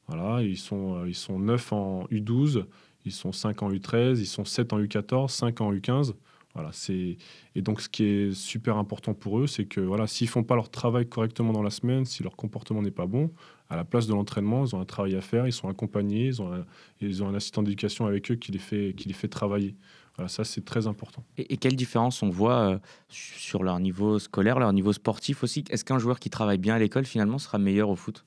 [0.07, 2.65] Voilà, ils sont, euh, ils sont 9 en U12,
[3.05, 6.13] ils sont 5 en U13, ils sont 7 en U14, 5 en U15.
[6.53, 7.17] Voilà, c'est
[7.55, 10.55] et donc ce qui est super important pour eux, c'est que voilà, s'ils font pas
[10.55, 13.31] leur travail correctement dans la semaine, si leur comportement n'est pas bon,
[13.69, 16.41] à la place de l'entraînement, ils ont un travail à faire, ils sont accompagnés, ils
[16.43, 16.65] ont un,
[17.01, 19.75] ils ont un assistant d'éducation avec eux qui les fait qui les fait travailler.
[20.15, 21.23] Voilà, ça c'est très important.
[21.37, 22.79] Et, quelle différence on voit euh,
[23.09, 25.63] sur leur niveau scolaire, leur niveau sportif aussi?
[25.71, 28.25] Est-ce qu'un joueur qui travaille bien à l'école finalement sera meilleur au foot?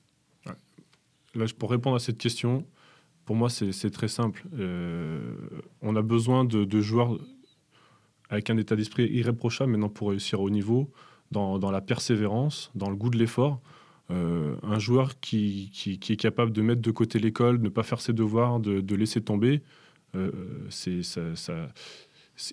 [1.33, 2.65] Là, pour répondre à cette question,
[3.23, 4.43] pour moi c'est très simple.
[4.59, 5.33] Euh,
[5.81, 7.17] on a besoin de, de joueurs
[8.29, 10.89] avec un état d'esprit irréprochable maintenant pour réussir au niveau,
[11.31, 13.61] dans, dans, la persévérance, dans le goût de l'effort.
[14.09, 17.83] Euh, un joueur qui, qui, est capable de mettre de côté l'école, de ne pas
[17.83, 19.61] faire ses devoirs, de, de laisser tomber,
[20.15, 20.31] euh,
[20.69, 21.67] c'est, ça, ça,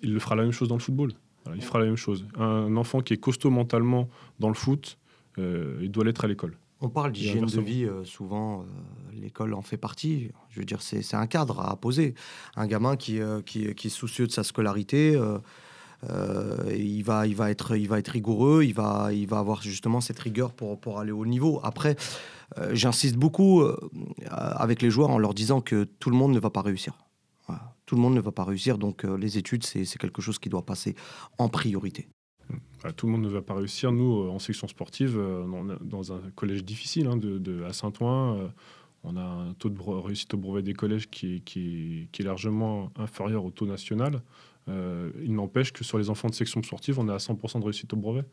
[0.03, 1.13] il le fera la même chose dans le football.
[1.55, 2.25] il fera la même chose.
[2.37, 4.09] Un enfant qui est costaud mentalement
[4.39, 4.97] dans le foot,
[5.37, 6.57] euh, il doit l'être à l'école.
[6.81, 8.65] On parle d'hygiène de vie, souvent,
[9.13, 10.29] l'école en fait partie.
[10.49, 12.15] Je veux dire, c'est un cadre à poser.
[12.57, 15.17] Un gamin qui, qui, qui, est soucieux de sa scolarité,
[16.75, 20.01] il, va, il, va être, il va être rigoureux, il va, il va avoir justement
[20.01, 21.59] cette rigueur pour, aller au niveau.
[21.63, 21.95] Après,
[22.57, 23.75] euh, j'insiste beaucoup euh,
[24.29, 26.97] avec les joueurs en leur disant que tout le monde ne va pas réussir.
[27.85, 30.65] Tout le monde ne va pas réussir, donc les études, c'est quelque chose qui doit
[30.65, 30.95] passer
[31.37, 32.07] en priorité.
[32.97, 33.91] Tout le monde ne va pas réussir.
[33.91, 35.21] Nous, en section sportive,
[35.81, 37.19] dans un collège difficile hein,
[37.63, 38.49] à Saint-Ouen,
[39.03, 41.43] on a un taux de réussite au brevet des collèges qui
[42.11, 44.23] est largement inférieur au taux national.
[44.67, 47.65] Euh, il n'empêche que sur les enfants de section sportive, on est à 100% de
[47.65, 48.25] réussite au brevet.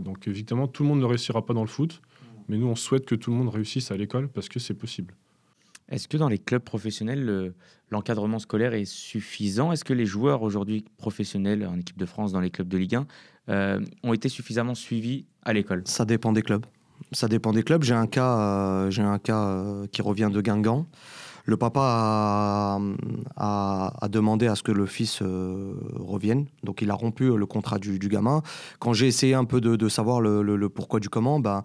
[0.00, 2.00] donc évidemment, tout le monde ne réussira pas dans le foot,
[2.48, 5.14] mais nous, on souhaite que tout le monde réussisse à l'école parce que c'est possible.
[5.88, 7.52] Est-ce que dans les clubs professionnels,
[7.90, 9.70] l'encadrement scolaire est suffisant?
[9.72, 12.96] Est-ce que les joueurs aujourd'hui professionnels en équipe de France, dans les clubs de Ligue
[12.96, 13.06] 1,
[13.48, 15.82] euh, ont été suffisamment suivis à l'école?
[15.86, 16.66] Ça dépend des clubs.
[17.12, 17.84] Ça dépend des clubs.
[17.84, 20.86] J'ai un cas, euh, j'ai un cas qui revient de Guingamp.
[21.46, 22.80] Le papa
[23.36, 26.46] a, demandé à ce que le fils euh, revienne.
[26.64, 28.42] Donc il a rompu le contrat du, gamin.
[28.80, 31.62] Quand j'ai essayé un peu de, savoir le, pourquoi du comment, ben,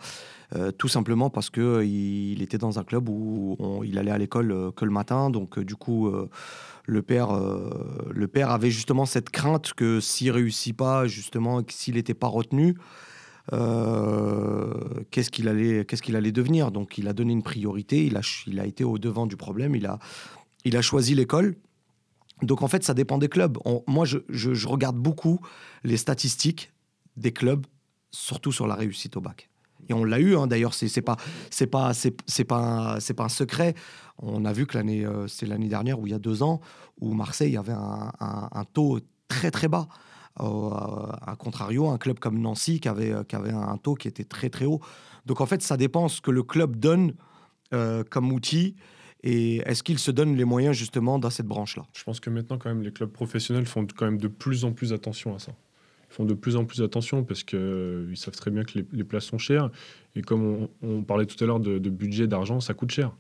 [0.56, 4.52] euh, tout simplement parce qu'il il était dans un club où il allait à l'école
[4.52, 5.32] euh, que le matin.
[5.32, 6.12] Donc du coup,
[6.86, 7.30] le, père,
[8.12, 12.76] le père avait justement cette crainte que s'il réussit pas, justement, s'il n'était pas retenu,
[12.78, 13.11] euh,
[13.50, 16.72] qu'est-ce qu'il allait, qu'est-ce allait devenir?
[16.72, 19.76] Donc, il a donné une priorité, il a, il a été au devant du problème,
[19.76, 20.00] il a,
[20.66, 21.56] il a choisi l'école.
[22.42, 23.58] Donc, en fait, ça dépend des clubs.
[23.88, 25.40] moi, je, regarde beaucoup
[25.84, 26.72] les statistiques
[27.18, 27.66] des clubs,
[28.12, 29.50] surtout sur la réussite au bac.
[29.90, 31.18] Et on l'a eu, hein, d'ailleurs, c'est, pas,
[31.72, 31.92] pas,
[32.48, 33.76] pas, pas un secret.
[34.18, 36.62] On a vu que l'année, euh, c'est l'année dernière ou il y a deux ans,
[37.00, 39.88] où Marseille avait un taux très très bas.
[40.40, 40.70] Euh,
[41.22, 44.50] à contrario, un club comme Nancy qui avait, qui avait un taux qui était très
[44.50, 44.80] très haut.
[45.26, 47.14] Donc en fait, ça dépend ce que le club donne
[47.74, 48.76] euh, comme outil
[49.24, 52.58] et est-ce qu'il se donne les moyens justement dans cette branche-là Je pense que maintenant
[52.58, 55.52] quand même les clubs professionnels font quand même de plus en plus attention à ça.
[56.10, 59.38] font de plus en plus attention parce qu'ils savent très bien que les, places sont
[59.38, 59.70] chères.
[60.16, 63.16] Et comme on, parlait tout à l'heure de, budget, d'argent, ça coûte cher.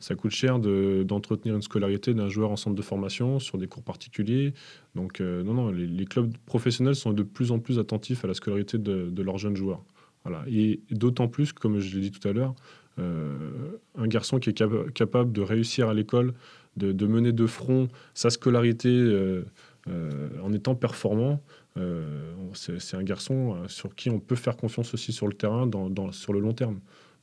[0.00, 3.82] Ça coûte cher d'entretenir une scolarité d'un joueur en centre de formation sur des cours
[3.82, 4.54] particuliers.
[4.94, 8.78] Donc, non, non, les, clubs professionnels sont de plus en plus attentifs à la scolarité
[8.78, 9.84] de, leurs jeunes joueurs.
[10.24, 10.44] Voilà.
[10.48, 12.54] Et d'autant plus, comme je l'ai dit tout à l'heure,
[12.98, 16.32] euh, un garçon qui est capable de réussir à l'école,
[16.76, 19.44] de, mener de front sa scolarité euh,
[19.88, 21.42] euh, en étant performant,
[22.54, 25.68] c'est un garçon sur qui on peut faire confiance aussi sur le terrain
[26.12, 26.78] sur le long terme.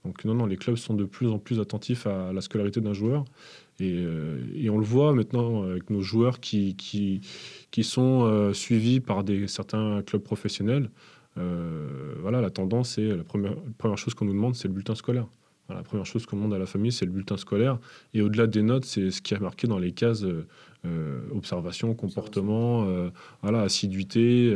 [0.05, 2.93] Donc non, non, les clubs sont de plus en plus attentifs à la scolarité d'un
[2.93, 3.25] joueur.
[3.79, 10.01] Et, on le voit maintenant avec nos joueurs qui, qui, sont suivis par des, certains
[10.03, 10.89] clubs professionnels.
[11.35, 14.95] voilà, la tendance, c'est la première, la première chose qu'on nous demande, c'est le bulletin
[14.95, 15.27] scolaire
[15.73, 17.79] la première chose qu'on demande à la famille, c'est le bulletin scolaire.
[18.13, 20.47] Et au-delà des notes, c'est ce qui est marqué dans les cases euh,
[20.85, 23.09] euh, observation, comportement, euh,
[23.41, 24.55] voilà, assiduité.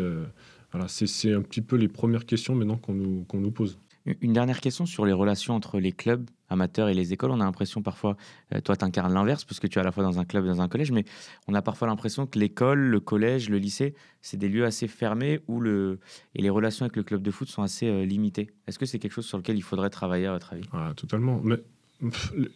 [0.72, 3.78] voilà, c'est un petit peu les premières questions maintenant qu'on nous, qu'on nous pose.
[4.22, 7.32] Une dernière question sur les relations entre les clubs amateurs et les écoles.
[7.32, 8.18] On a l'impression parfois,
[8.53, 10.45] euh, toi tu incarnes l'inverse parce que tu es à la fois dans un club
[10.45, 11.06] et dans un collège, mais
[11.47, 15.41] on a parfois l'impression que l'école, le collège, le lycée, c'est des lieux assez fermés
[15.47, 15.99] où le...
[16.36, 18.51] et les relations avec le club de foot sont assez euh, limitées.
[18.68, 20.68] Est-ce que c'est quelque chose sur lequel il faudrait travailler à votre avis?
[20.72, 21.41] Ah, Totalement.
[21.43, 21.58] Mais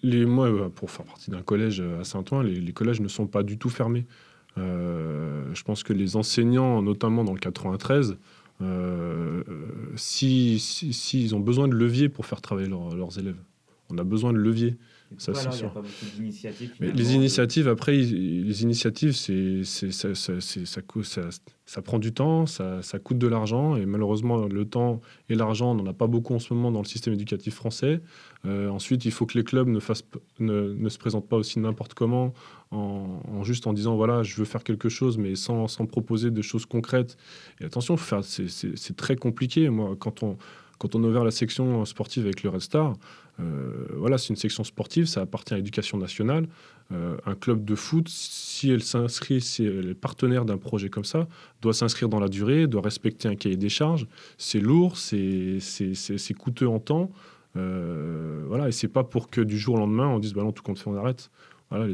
[0.04, 3.42] les, moi, euh, pour faire partie d'un collège à Saint-Ouen, les, collèges ne sont pas
[3.42, 4.06] du tout fermés.
[4.58, 8.18] je pense que les enseignants, notamment dans le 93,
[8.62, 9.44] euh,
[9.96, 13.40] s'ils si, si, ont besoin de levier pour faire travailler leurs élèves.
[13.90, 14.78] On a besoin de levier.
[15.18, 15.74] Ça, sûr.
[16.80, 21.22] les initiatives, après, les initiatives, c'est, ça, ça, ça,
[21.66, 25.76] ça, prend du temps, ça, coûte de l'argent, et malheureusement, le temps et l'argent, on
[25.76, 28.02] n'en a pas beaucoup en ce moment dans le système éducatif français.
[28.46, 30.06] Euh, ensuite, il faut que les clubs ne, fassent,
[30.40, 32.34] ne, ne se présentent pas aussi n'importe comment,
[32.72, 36.42] en, juste en disant voilà, je veux faire quelque chose, mais sans, sans proposer de
[36.42, 37.18] choses concrètes.
[37.60, 39.70] Et attention, c'est très compliqué.
[39.70, 40.38] Moi, quand on,
[40.78, 42.94] quand on a ouvert la section sportive avec le Red Star,
[43.40, 46.48] euh, voilà, c'est une section sportive, ça appartient à l'éducation nationale.
[46.92, 51.06] Euh, un club de foot, si elle s'inscrit, si elle est partenaire d'un projet comme
[51.06, 51.28] ça,
[51.62, 54.08] doit s'inscrire dans la durée, doit respecter un cahier des charges.
[54.38, 55.60] C'est lourd, c'est
[56.38, 57.12] coûteux en temps.
[57.56, 60.52] Euh, voilà, et c'est pas pour que du jour au lendemain on dise bah non,
[60.52, 61.32] tout compte fait, on arrête.
[61.70, 61.86] Voilà,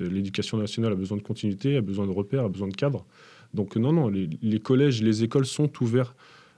[0.00, 3.04] l'éducation nationale a besoin de continuité, a besoin de repères, a besoin de cadres.
[3.54, 6.14] Donc non, non, les, collèges, les écoles sont ouverts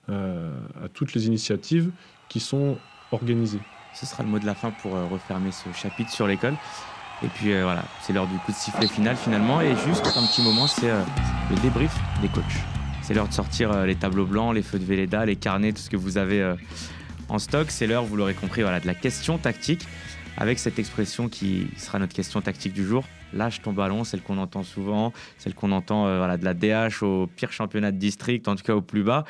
[0.08, 1.90] à toutes les initiatives
[2.28, 2.78] qui sont
[3.12, 3.60] organisées.
[3.94, 6.54] Ce sera le mot de la fin pour euh, refermer ce chapitre sur l'école.
[7.22, 9.62] Et puis euh, voilà, c'est l'heure du coup de sifflet final finalement.
[9.62, 11.02] Et juste un petit moment, c'est euh,
[11.50, 12.44] le débrief des coachs.
[13.00, 15.88] C'est l'heure de sortir les tableaux blancs, les feux de Véleda, les carnets, tout ce
[15.88, 16.56] que vous avez
[17.28, 17.70] en stock.
[17.70, 19.86] C'est l'heure, vous l'aurez compris, voilà, de la question tactique.
[20.38, 24.38] Avec cette expression qui sera notre question tactique du jour, lâche ton ballon, celle qu'on
[24.38, 28.54] entend souvent, celle qu'on entend voilà, de la DH au pire championnat de district, en
[28.54, 29.24] tout cas au plus bas.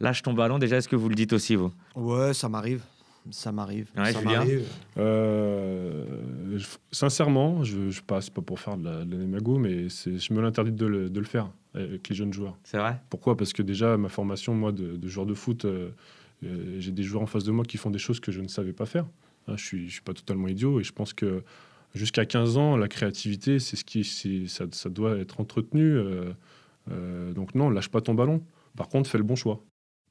[0.00, 1.72] Lâche ton ballon, déjà, est-ce que vous le dites aussi, vous?
[1.96, 2.82] Ouais, ça m'arrive
[3.30, 3.88] ça m'arrive.
[3.94, 4.66] ça m'arrive.
[4.98, 6.58] Euh,
[6.92, 10.86] sincèrement, je, je passe pas pour faire de la, de mais je me l'interdis de
[10.86, 12.56] le, de le, faire avec les jeunes joueurs.
[12.64, 13.00] C'est vrai?
[13.10, 13.36] Pourquoi?
[13.36, 15.90] Parce que déjà ma formation, moi, de, de joueur de foot, euh,
[16.44, 18.48] euh, j'ai des joueurs en face de moi qui font des choses que je ne
[18.48, 19.06] savais pas faire.
[19.46, 21.42] Hein, je suis, je suis pas totalement idiot et je pense que
[21.94, 24.04] jusqu'à 15 ans, la créativité, c'est ce qui,
[24.48, 25.98] ça, ça, doit être entretenu.
[27.34, 28.42] donc non, lâche pas ton ballon.
[28.76, 29.62] Par contre, fais le bon choix.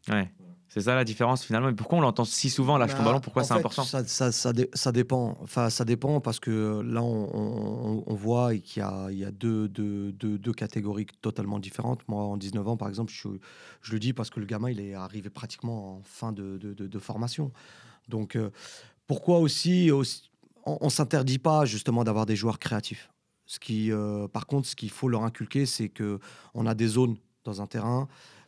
[0.10, 0.32] Ouais.
[0.74, 1.68] C'est ça la différence finalement.
[1.68, 3.20] Mais pourquoi on l'entend si souvent lâche ton bah, ballon?
[3.20, 3.84] Pourquoi c'est important?
[3.84, 5.38] ça, ça, ça, dépend.
[5.44, 9.68] Enfin, ça dépend parce que là, on, voit qu'il y a, il y a deux,
[9.68, 12.02] deux, deux, catégories totalement différentes.
[12.08, 13.28] Moi, en 19 ans, par exemple, je,
[13.84, 17.00] je, le dis parce que le gamin, il est arrivé pratiquement en fin de, de
[17.00, 17.52] formation.
[18.10, 18.50] Donc, euh,
[19.08, 19.90] pourquoi aussi,
[20.66, 23.10] on, ne s'interdit pas justement d'avoir des joueurs créatifs?
[23.46, 26.20] Ce qui, euh, par contre, ce qu'il faut leur inculquer, c'est que
[26.54, 28.08] on a des zones dans un terrain.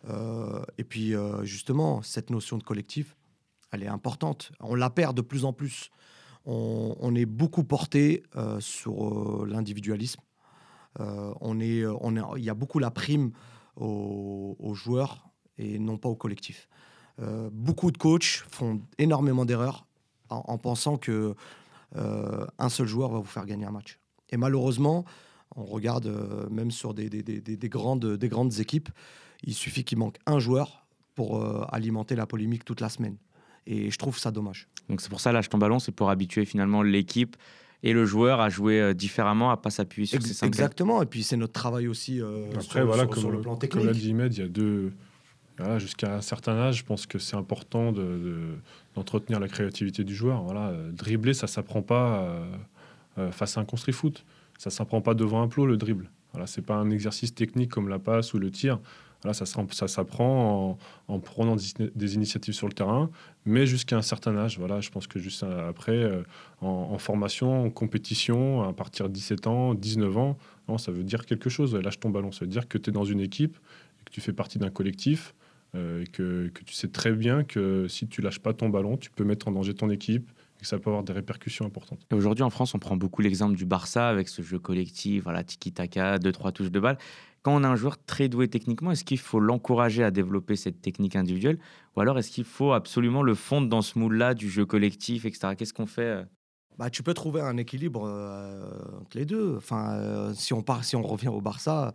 [0.10, 3.18] Euh, et puis, euh, justement, cette notion de collectif,
[3.72, 4.52] elle est importante.
[4.62, 5.92] On la perd de plus en plus.
[6.48, 8.22] On, est beaucoup porté
[8.60, 10.22] sur l'individualisme.
[11.00, 11.84] on est,
[12.38, 13.32] il y a beaucoup la prime
[13.76, 15.28] aux, joueurs
[15.58, 16.70] et non pas au collectif.
[17.52, 19.85] beaucoup de coachs font énormément d'erreurs
[20.30, 21.36] en, pensant que
[21.96, 24.00] un seul joueur va vous faire gagner un match.
[24.30, 25.06] Et malheureusement,
[25.56, 26.12] on regarde
[26.50, 28.90] même sur des, des, des, grandes, des grandes équipes,
[29.44, 33.18] il suffit qu'il manque un joueur pour euh, alimenter la polémique toute la semaine.
[33.66, 34.68] Et je trouve ça dommage.
[34.90, 37.36] Donc c'est pour ça, lâche ton ballon, c'est pour habituer finalement l'équipe
[37.82, 41.06] et le joueur à jouer euh, différemment, à pas s'appuyer sur ses cinq Exactement, et
[41.06, 43.86] puis c'est notre travail aussi euh, Après, sur, voilà, comme, le plan technique.
[43.86, 44.94] Comme l'a dit Med, il y a deux...
[45.78, 47.94] Jusqu'à un certain âge, je pense que c'est important
[48.96, 50.42] d'entretenir de, la créativité du joueur.
[50.44, 52.38] Voilà, dribbler, ça ne s'apprend pas
[53.32, 54.26] face à un construit foot.
[54.58, 56.10] Ça ne s'apprend pas devant un plot, le dribble.
[56.34, 58.80] Voilà, c'est pas un exercice technique comme la passe ou le tir.
[59.24, 60.78] Voilà, ça, s'apprend
[61.08, 63.10] en, prenant des, initiatives sur le terrain,
[63.46, 64.60] mais jusqu'à un certain âge.
[64.60, 66.22] Voilà, je pense que juste après, euh,
[66.62, 70.38] en, formation, en compétition, à partir de 17 ans, 19 ans,
[70.68, 71.74] non, ça veut dire quelque chose.
[71.76, 72.32] Lâche ton ballon.
[72.32, 73.58] Ça veut dire que tu es dans une équipe,
[74.06, 75.34] que tu fais partie d'un collectif,
[75.76, 78.98] euh, et que, que, tu sais très bien que si tu lâches pas ton ballon,
[78.98, 82.00] tu peux mettre en danger ton équipe, et ça peut avoir des répercussions importantes.
[82.14, 86.20] Aujourd'hui, en France, on prend beaucoup l'exemple du Barça avec ce jeu collectif, voilà, tiki-taka,
[86.20, 86.98] deux, trois touches de balle.
[87.46, 90.82] Quand on a un joueur très doué techniquement, est-ce qu'il faut l'encourager à développer cette
[90.82, 91.60] technique individuelle
[91.96, 95.54] ou alors est-ce qu'il faut absolument le fondre dans ce moule-là du jeu collectif, etc.
[95.56, 96.24] Qu'est-ce qu'on fait euh?
[96.78, 98.68] Bah, tu peux trouver un équilibre euh,
[99.00, 99.56] entre les deux.
[99.58, 101.94] Enfin, euh, si, on part, si on revient au Barça,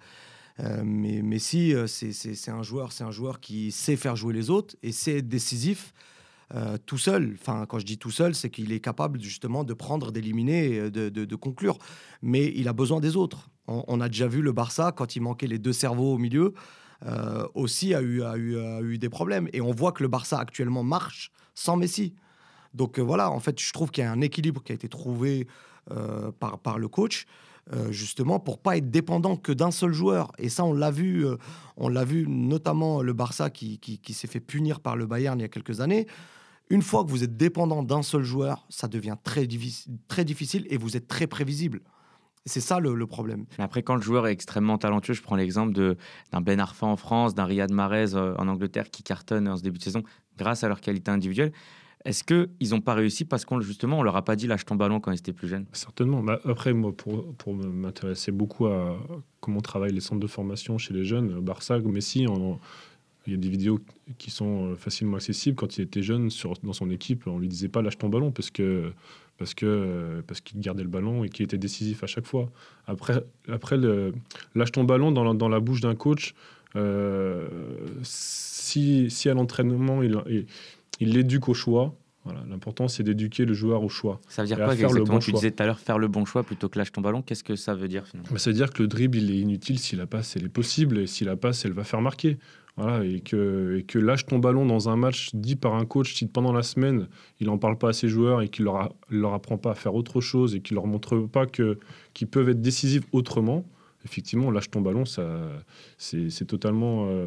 [0.58, 4.92] mais Messi, c'est un joueur, c'est un joueur qui sait faire jouer les autres et
[4.92, 5.94] sait être décisif.
[6.54, 7.36] Euh, tout seul.
[7.40, 11.08] Enfin, quand je dis tout seul, c'est qu'il est capable justement de prendre, d'éliminer, de,
[11.08, 11.78] de, conclure.
[12.22, 13.50] Mais il a besoin des autres.
[13.68, 16.54] On, a déjà vu le Barça, quand il manquait les deux cerveaux au milieu,
[17.06, 19.48] euh, aussi a eu, des problèmes.
[19.52, 22.14] Et on voit que le Barça actuellement marche sans Messi.
[22.74, 24.88] Donc euh, voilà, en fait, je trouve qu'il y a un équilibre qui a été
[24.88, 25.46] trouvé
[26.62, 27.26] par le coach.
[27.90, 30.32] Justement pour pas être dépendant que d'un seul joueur.
[30.38, 31.24] Et ça, on l'a vu,
[31.76, 35.44] on l'a vu notamment le Barça qui, s'est fait punir par le Bayern il y
[35.44, 36.06] a quelques années.
[36.70, 40.66] Une fois que vous êtes dépendant d'un seul joueur, ça devient très, difficile, très difficile
[40.70, 41.80] et vous êtes très prévisible.
[42.46, 43.44] C'est ça le, problème.
[43.58, 45.74] Après, quand le joueur est extrêmement talentueux, je prends l'exemple
[46.32, 49.62] d'un Ben Arfa en France, d'un Riyad Mahrez euh, en Angleterre qui cartonne en ce
[49.62, 50.02] début de saison
[50.38, 51.52] grâce à leur qualité individuelle.
[52.04, 54.74] Est-ce qu'ils n'ont pas réussi parce qu'on justement on leur a pas dit lâche ton
[54.74, 55.66] ballon quand ils étaient plus jeunes?
[55.72, 56.22] Certainement.
[56.22, 58.98] Bah, après, moi, pour, pour m'intéresser beaucoup à
[59.40, 62.26] comment travaillent les centres de formation chez les jeunes, Barça, Messi,
[63.26, 63.80] il y a des vidéos
[64.16, 65.56] qui sont euh, facilement accessibles.
[65.56, 66.30] Quand il était jeune,
[66.62, 68.92] dans son équipe, on lui disait pas lâche ton ballon parce que
[69.36, 72.50] parce que euh, parce qu'il gardait le ballon et qu'il était décisif à chaque fois.
[72.86, 73.76] Après, après
[74.54, 76.34] lâche ton ballon dans la, dans la bouche d'un coach.
[76.76, 77.48] Euh,
[78.02, 80.46] si, si à l'entraînement il
[81.04, 81.94] l'éduque au choix,
[82.24, 84.20] voilà, l'important c'est d'éduquer le joueur au choix.
[84.28, 86.24] Ça veut dire quoi faire le bon Tu disais tout à l'heure faire le bon
[86.26, 87.22] choix plutôt que lâche ton ballon.
[87.22, 89.38] Qu'est-ce que ça veut dire finalement bah, Ça veut dire que le dribble il est
[89.38, 92.38] inutile si la passe elle est possible et si la passe elle va faire marquer.
[92.76, 96.14] Voilà, et que, et que lâche ton ballon dans un match dit par un coach
[96.14, 97.08] si pendant la semaine
[97.40, 99.94] il n'en parle pas à ses joueurs et qu'il leur, leur apprend pas à faire
[99.94, 101.78] autre chose et qu'il leur montre pas que
[102.14, 103.64] qu'ils peuvent être décisifs autrement.
[104.04, 105.04] Effectivement, lâche ton ballon,
[105.98, 107.26] c'est totalement euh,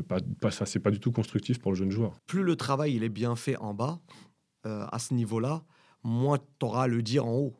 [0.00, 2.18] pas, pas, c'est pas du tout constructif pour le jeune joueur.
[2.26, 4.00] Plus le travail il est bien fait en bas,
[4.66, 5.64] euh, à ce niveau-là,
[6.02, 7.56] moins tu auras à le dire en haut.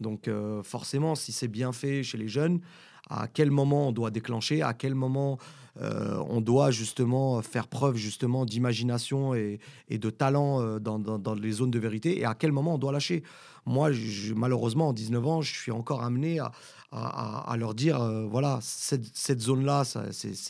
[0.00, 2.60] Donc euh, forcément, si c'est bien fait chez les jeunes,
[3.10, 5.38] à quel moment on doit déclencher, à quel moment
[5.80, 9.58] euh, on doit justement faire preuve justement d'imagination et,
[9.90, 13.24] de talent euh, dans, les zones de vérité et à quel moment on doit lâcher.
[13.66, 13.90] Moi,
[14.36, 16.38] malheureusement, en 19 ans, je suis encore amené
[16.92, 19.82] à, leur dire, euh, voilà, cette, zone-là,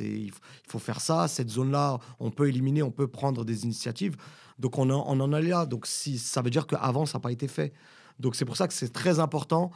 [0.00, 0.32] il
[0.68, 4.16] faut faire ça, cette zone-là, on peut éliminer, on peut prendre des initiatives.
[4.59, 5.64] Donc on, en est là.
[5.64, 7.72] Donc si, ça veut dire qu'avant, ça n'a pas été fait.
[8.20, 9.70] Donc c'est pour ça que c'est très important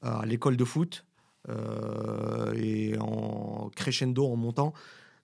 [0.00, 1.04] à l'école de foot
[2.56, 4.72] et en crescendo, en montant,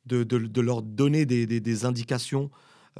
[0.07, 2.51] de, de, leur donner des, des, indications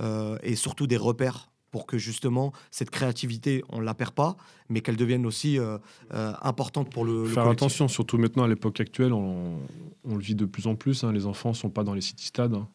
[0.01, 4.37] euh, et surtout des repères pour que justement cette créativité, on ne la perd pas,
[4.69, 5.79] mais qu'elle devienne aussi euh,
[6.11, 7.27] importante pour le.
[7.27, 9.59] Faire attention, surtout maintenant à l'époque actuelle, on,
[10.05, 11.03] on, le vit de plus en plus.
[11.05, 12.55] Hein, les enfants ne sont pas dans les city-stades.
[12.55, 12.69] Hein.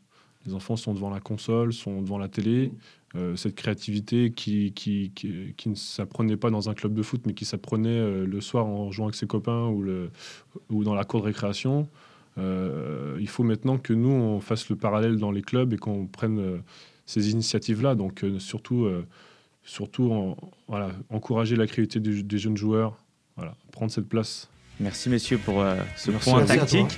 [0.49, 2.71] Les enfants sont devant la console, sont devant la télé.
[3.15, 7.35] Euh, cette créativité qui, qui, qui, ne s'apprenait pas dans un club de foot, mais
[7.35, 10.09] qui s'apprenait euh, le soir en jouant avec ses copains ou, le,
[10.71, 11.87] ou dans la cour de récréation.
[12.39, 16.07] Euh, il faut maintenant que nous, on fasse le parallèle dans les clubs et qu'on
[16.07, 16.63] prenne
[17.05, 17.93] ces initiatives-là.
[17.93, 18.89] Donc, surtout,
[19.63, 20.35] surtout
[20.67, 22.97] voilà, encourager la créativité des, jeunes joueurs,
[23.35, 24.49] voilà, prendre cette place.
[24.79, 25.63] Merci, messieurs, pour
[25.95, 26.97] ce point tactique.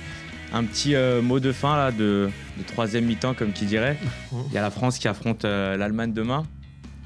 [0.54, 2.28] Un petit euh, mot de fin là, de,
[2.66, 3.96] troisième mi-temps, comme qui dirait.
[4.48, 6.44] Il y a la France qui affronte euh, l'Allemagne demain.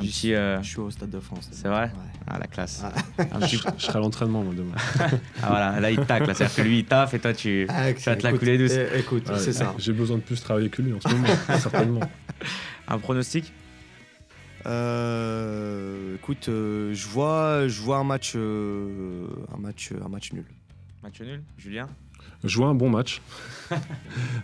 [0.00, 1.48] Un petit, euh, Je suis au Stade de France.
[1.52, 1.92] C'est vrai?
[2.26, 2.82] Ah, la classe.
[2.84, 2.92] Ah.
[3.46, 4.74] je, serai à l'entraînement, moi, demain.
[5.42, 6.34] ah, voilà, là, il tacle.
[6.34, 8.72] C'est-à-dire que lui, il taffe et toi, tu, ah, vas te la couler douce.
[8.74, 9.74] Eh, écoute, c'est ça.
[9.78, 11.28] J'ai besoin de plus travailler que lui en ce moment,
[11.58, 12.00] certainement.
[12.88, 13.52] Un pronostic?
[16.16, 20.44] Écoute, je vois, je vois un match, un match, un match nul.
[21.04, 21.88] Match nul, Julien?
[22.46, 23.20] Je vois un bon match.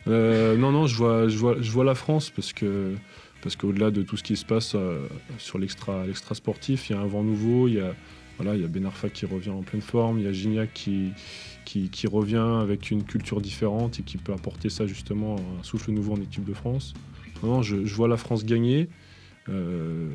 [0.09, 2.93] Euh, non, non, je vois, je, vois, je vois la France parce que
[3.41, 5.07] parce qu'au-delà de tout ce qui se passe euh,
[5.39, 7.95] sur l'extra, l'extra sportif, il y a un vent nouveau, il y a,
[8.39, 10.73] voilà, il y a Ben Arfa qui revient en pleine forme, il y a Gignac
[10.73, 11.13] qui,
[11.65, 16.15] qui, revient avec une culture différente et qui peut apporter ça justement, un souffle nouveau
[16.15, 16.95] en équipe de France.
[17.43, 18.89] Non, je, vois la France gagner.
[19.49, 20.09] Euh,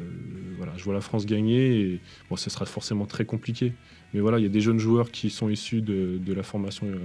[0.55, 3.73] voilà, je vois la France gagner et bon, ce sera forcément très compliqué.
[4.13, 6.87] Mais voilà, il y a des jeunes joueurs qui sont issus de, de la formation
[6.87, 6.97] euh,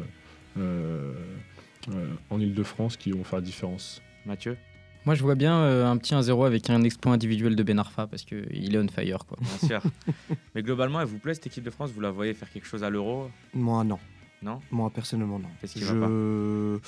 [0.57, 4.03] en Ile-de-France qui vont faire la différence.
[4.27, 4.57] Mathieu
[5.05, 8.23] moi, je vois bien un petit 1-0 avec un exploit individuel de Ben Arfa parce
[8.23, 9.27] qu'il est on fire.
[9.27, 9.37] Quoi.
[9.41, 9.83] Bien sûr.
[10.55, 11.91] Mais globalement, elle vous plaît cette équipe de France?
[11.91, 13.29] Vous la voyez faire quelque chose à l'Euro?
[13.53, 13.99] Moi, non.
[14.43, 14.61] Non?
[14.71, 15.49] Moi, personnellement, non.
[15.61, 15.93] Qu'est-ce qui je...
[15.93, 16.83] va pas?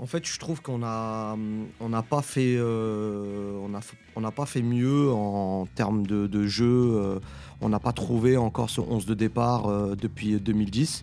[0.00, 1.36] En fait, je trouve qu'on a,
[1.80, 3.80] on n'a pas fait, euh, on a,
[4.14, 6.66] on n'a pas fait mieux en termes de, jeu.
[6.66, 7.18] Euh,
[7.60, 11.02] on n'a pas trouvé encore ce 11 de départ euh, depuis 2010.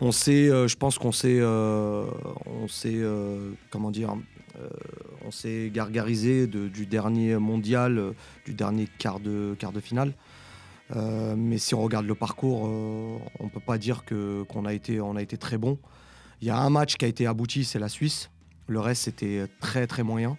[0.00, 3.02] On sait, je pense qu'on sait, on sait,
[3.70, 4.14] comment dire,
[5.24, 8.14] on s'est gargarisé du dernier mondial,
[8.46, 10.12] du dernier quart de, quart de finale.
[10.94, 15.00] mais si on regarde le parcours, on ne peut pas dire que, qu'on a été,
[15.00, 15.78] on a été très bon.
[16.40, 18.30] Il y a un match qui a été abouti, c'est la Suisse.
[18.68, 20.36] Le reste, c'était très très moyen.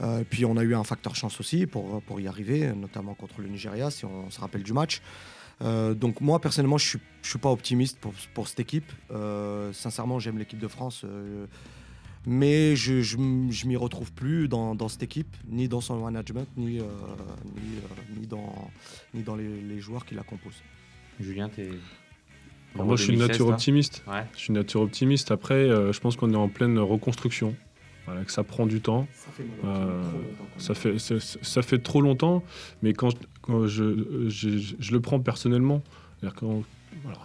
[0.00, 3.40] Euh, puis on a eu un facteur chance aussi pour, pour y arriver, notamment contre
[3.40, 5.00] le Nigeria, si on, se rappelle du match.
[5.62, 8.90] Euh, donc moi, personnellement, je ne suis, je suis pas optimiste pour, pour cette équipe.
[9.10, 11.04] Euh, sincèrement, j'aime l'équipe de France.
[12.26, 16.76] mais je ne m'y retrouve plus dans, dans, cette équipe, ni dans son management, ni,
[16.76, 16.80] ni,
[18.18, 18.70] ni, dans,
[19.12, 20.62] ni dans les, les joueurs qui la composent.
[21.20, 21.70] Julien, tu es
[22.82, 24.02] moi, je suis une nature optimiste.
[24.32, 25.30] Je suis une nature optimiste.
[25.30, 27.54] Après, euh, je pense qu'on est en pleine reconstruction.
[28.24, 29.06] Que ça prend du temps.
[29.12, 30.02] Ça fait, euh,
[30.58, 32.44] ça, fait, ça, fait trop longtemps,
[32.82, 33.14] mais quand,
[33.66, 35.82] je, je, le prends personnellement,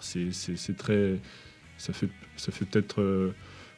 [0.02, 1.20] c'est très,
[1.78, 3.34] ça fait, ça fait peut-être, euh,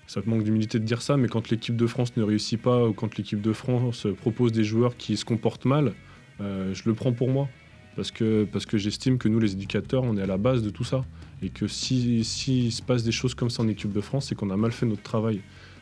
[0.07, 2.93] ça manque d'humilité de dire ça, mais quand l'équipe de France ne réussit pas ou
[2.93, 5.93] quand l'équipe de France propose des joueurs qui se comportent mal,
[6.39, 7.47] je le prends pour moi
[7.95, 10.69] parce que, parce que j'estime que nous, les éducateurs, on est à la base de
[10.69, 11.03] tout ça.
[11.41, 14.35] Et que s'il si, se passe des choses comme ça en équipe de France, c'est
[14.35, 15.41] qu'on a mal fait notre travail.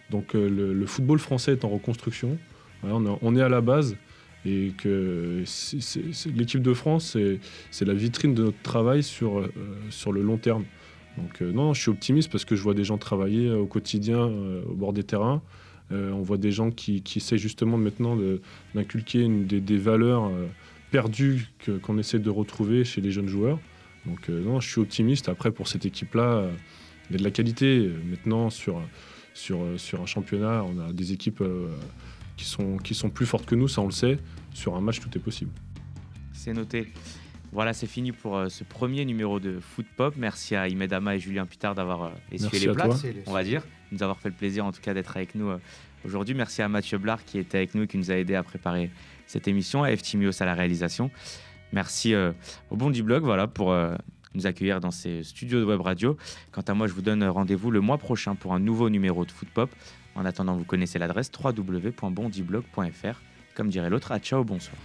[0.09, 2.37] Donc euh, le, football français est en reconstruction.
[2.83, 3.95] on, est à la base.
[4.45, 5.43] Et que
[6.33, 7.17] l'équipe de France,
[7.71, 9.51] c'est la vitrine de notre travail sur, euh,
[10.11, 10.63] le long terme.
[11.17, 14.19] Donc euh, non, je suis optimiste parce que je vois des gens travailler au quotidien
[14.19, 15.41] au bord des terrains.
[15.91, 18.17] on voit des gens qui, qui essaient justement maintenant
[18.73, 20.31] d'inculquer des, valeurs
[20.91, 21.49] perdu
[21.83, 23.59] qu'on essaie de retrouver chez les jeunes joueurs.
[24.05, 25.27] Donc non, je suis optimiste.
[25.27, 26.47] Après, pour cette équipe-là,
[27.09, 27.91] il y a de la qualité.
[28.09, 28.81] Maintenant, sur,
[29.39, 31.69] sur, sur un championnat, on a des équipes euh,
[32.37, 34.17] qui, sont, qui sont plus fortes que nous, ça on le sait.
[34.53, 35.51] Sur un match, tout est possible.
[36.33, 36.91] C'est noté.
[37.51, 40.13] Voilà, c'est fini pour ce premier numéro de Foot Pop.
[40.17, 44.19] Merci à Imedama et Julien Putard d'avoir essuyé les plates, on va dire, nous avoir
[44.19, 45.51] fait le plaisir en tout cas d'être avec nous
[46.05, 46.35] aujourd'hui.
[46.35, 48.91] Merci à Mathieu Blard qui était avec nous et qui nous a aidé à préparer
[49.25, 51.11] cette émission, à Eftimios à la réalisation.
[51.71, 52.31] Merci euh,
[52.69, 53.95] au Bondi Blog voilà, pour euh,
[54.35, 56.17] nous accueillir dans ces studios de web radio.
[56.51, 59.31] Quant à moi, je vous donne rendez-vous le mois prochain pour un nouveau numéro de
[59.31, 59.69] Foot Pop.
[60.15, 63.21] En attendant, vous connaissez l'adresse www.bondiblog.fr.
[63.55, 64.77] Comme dirait l'autre, à ciao, bonsoir.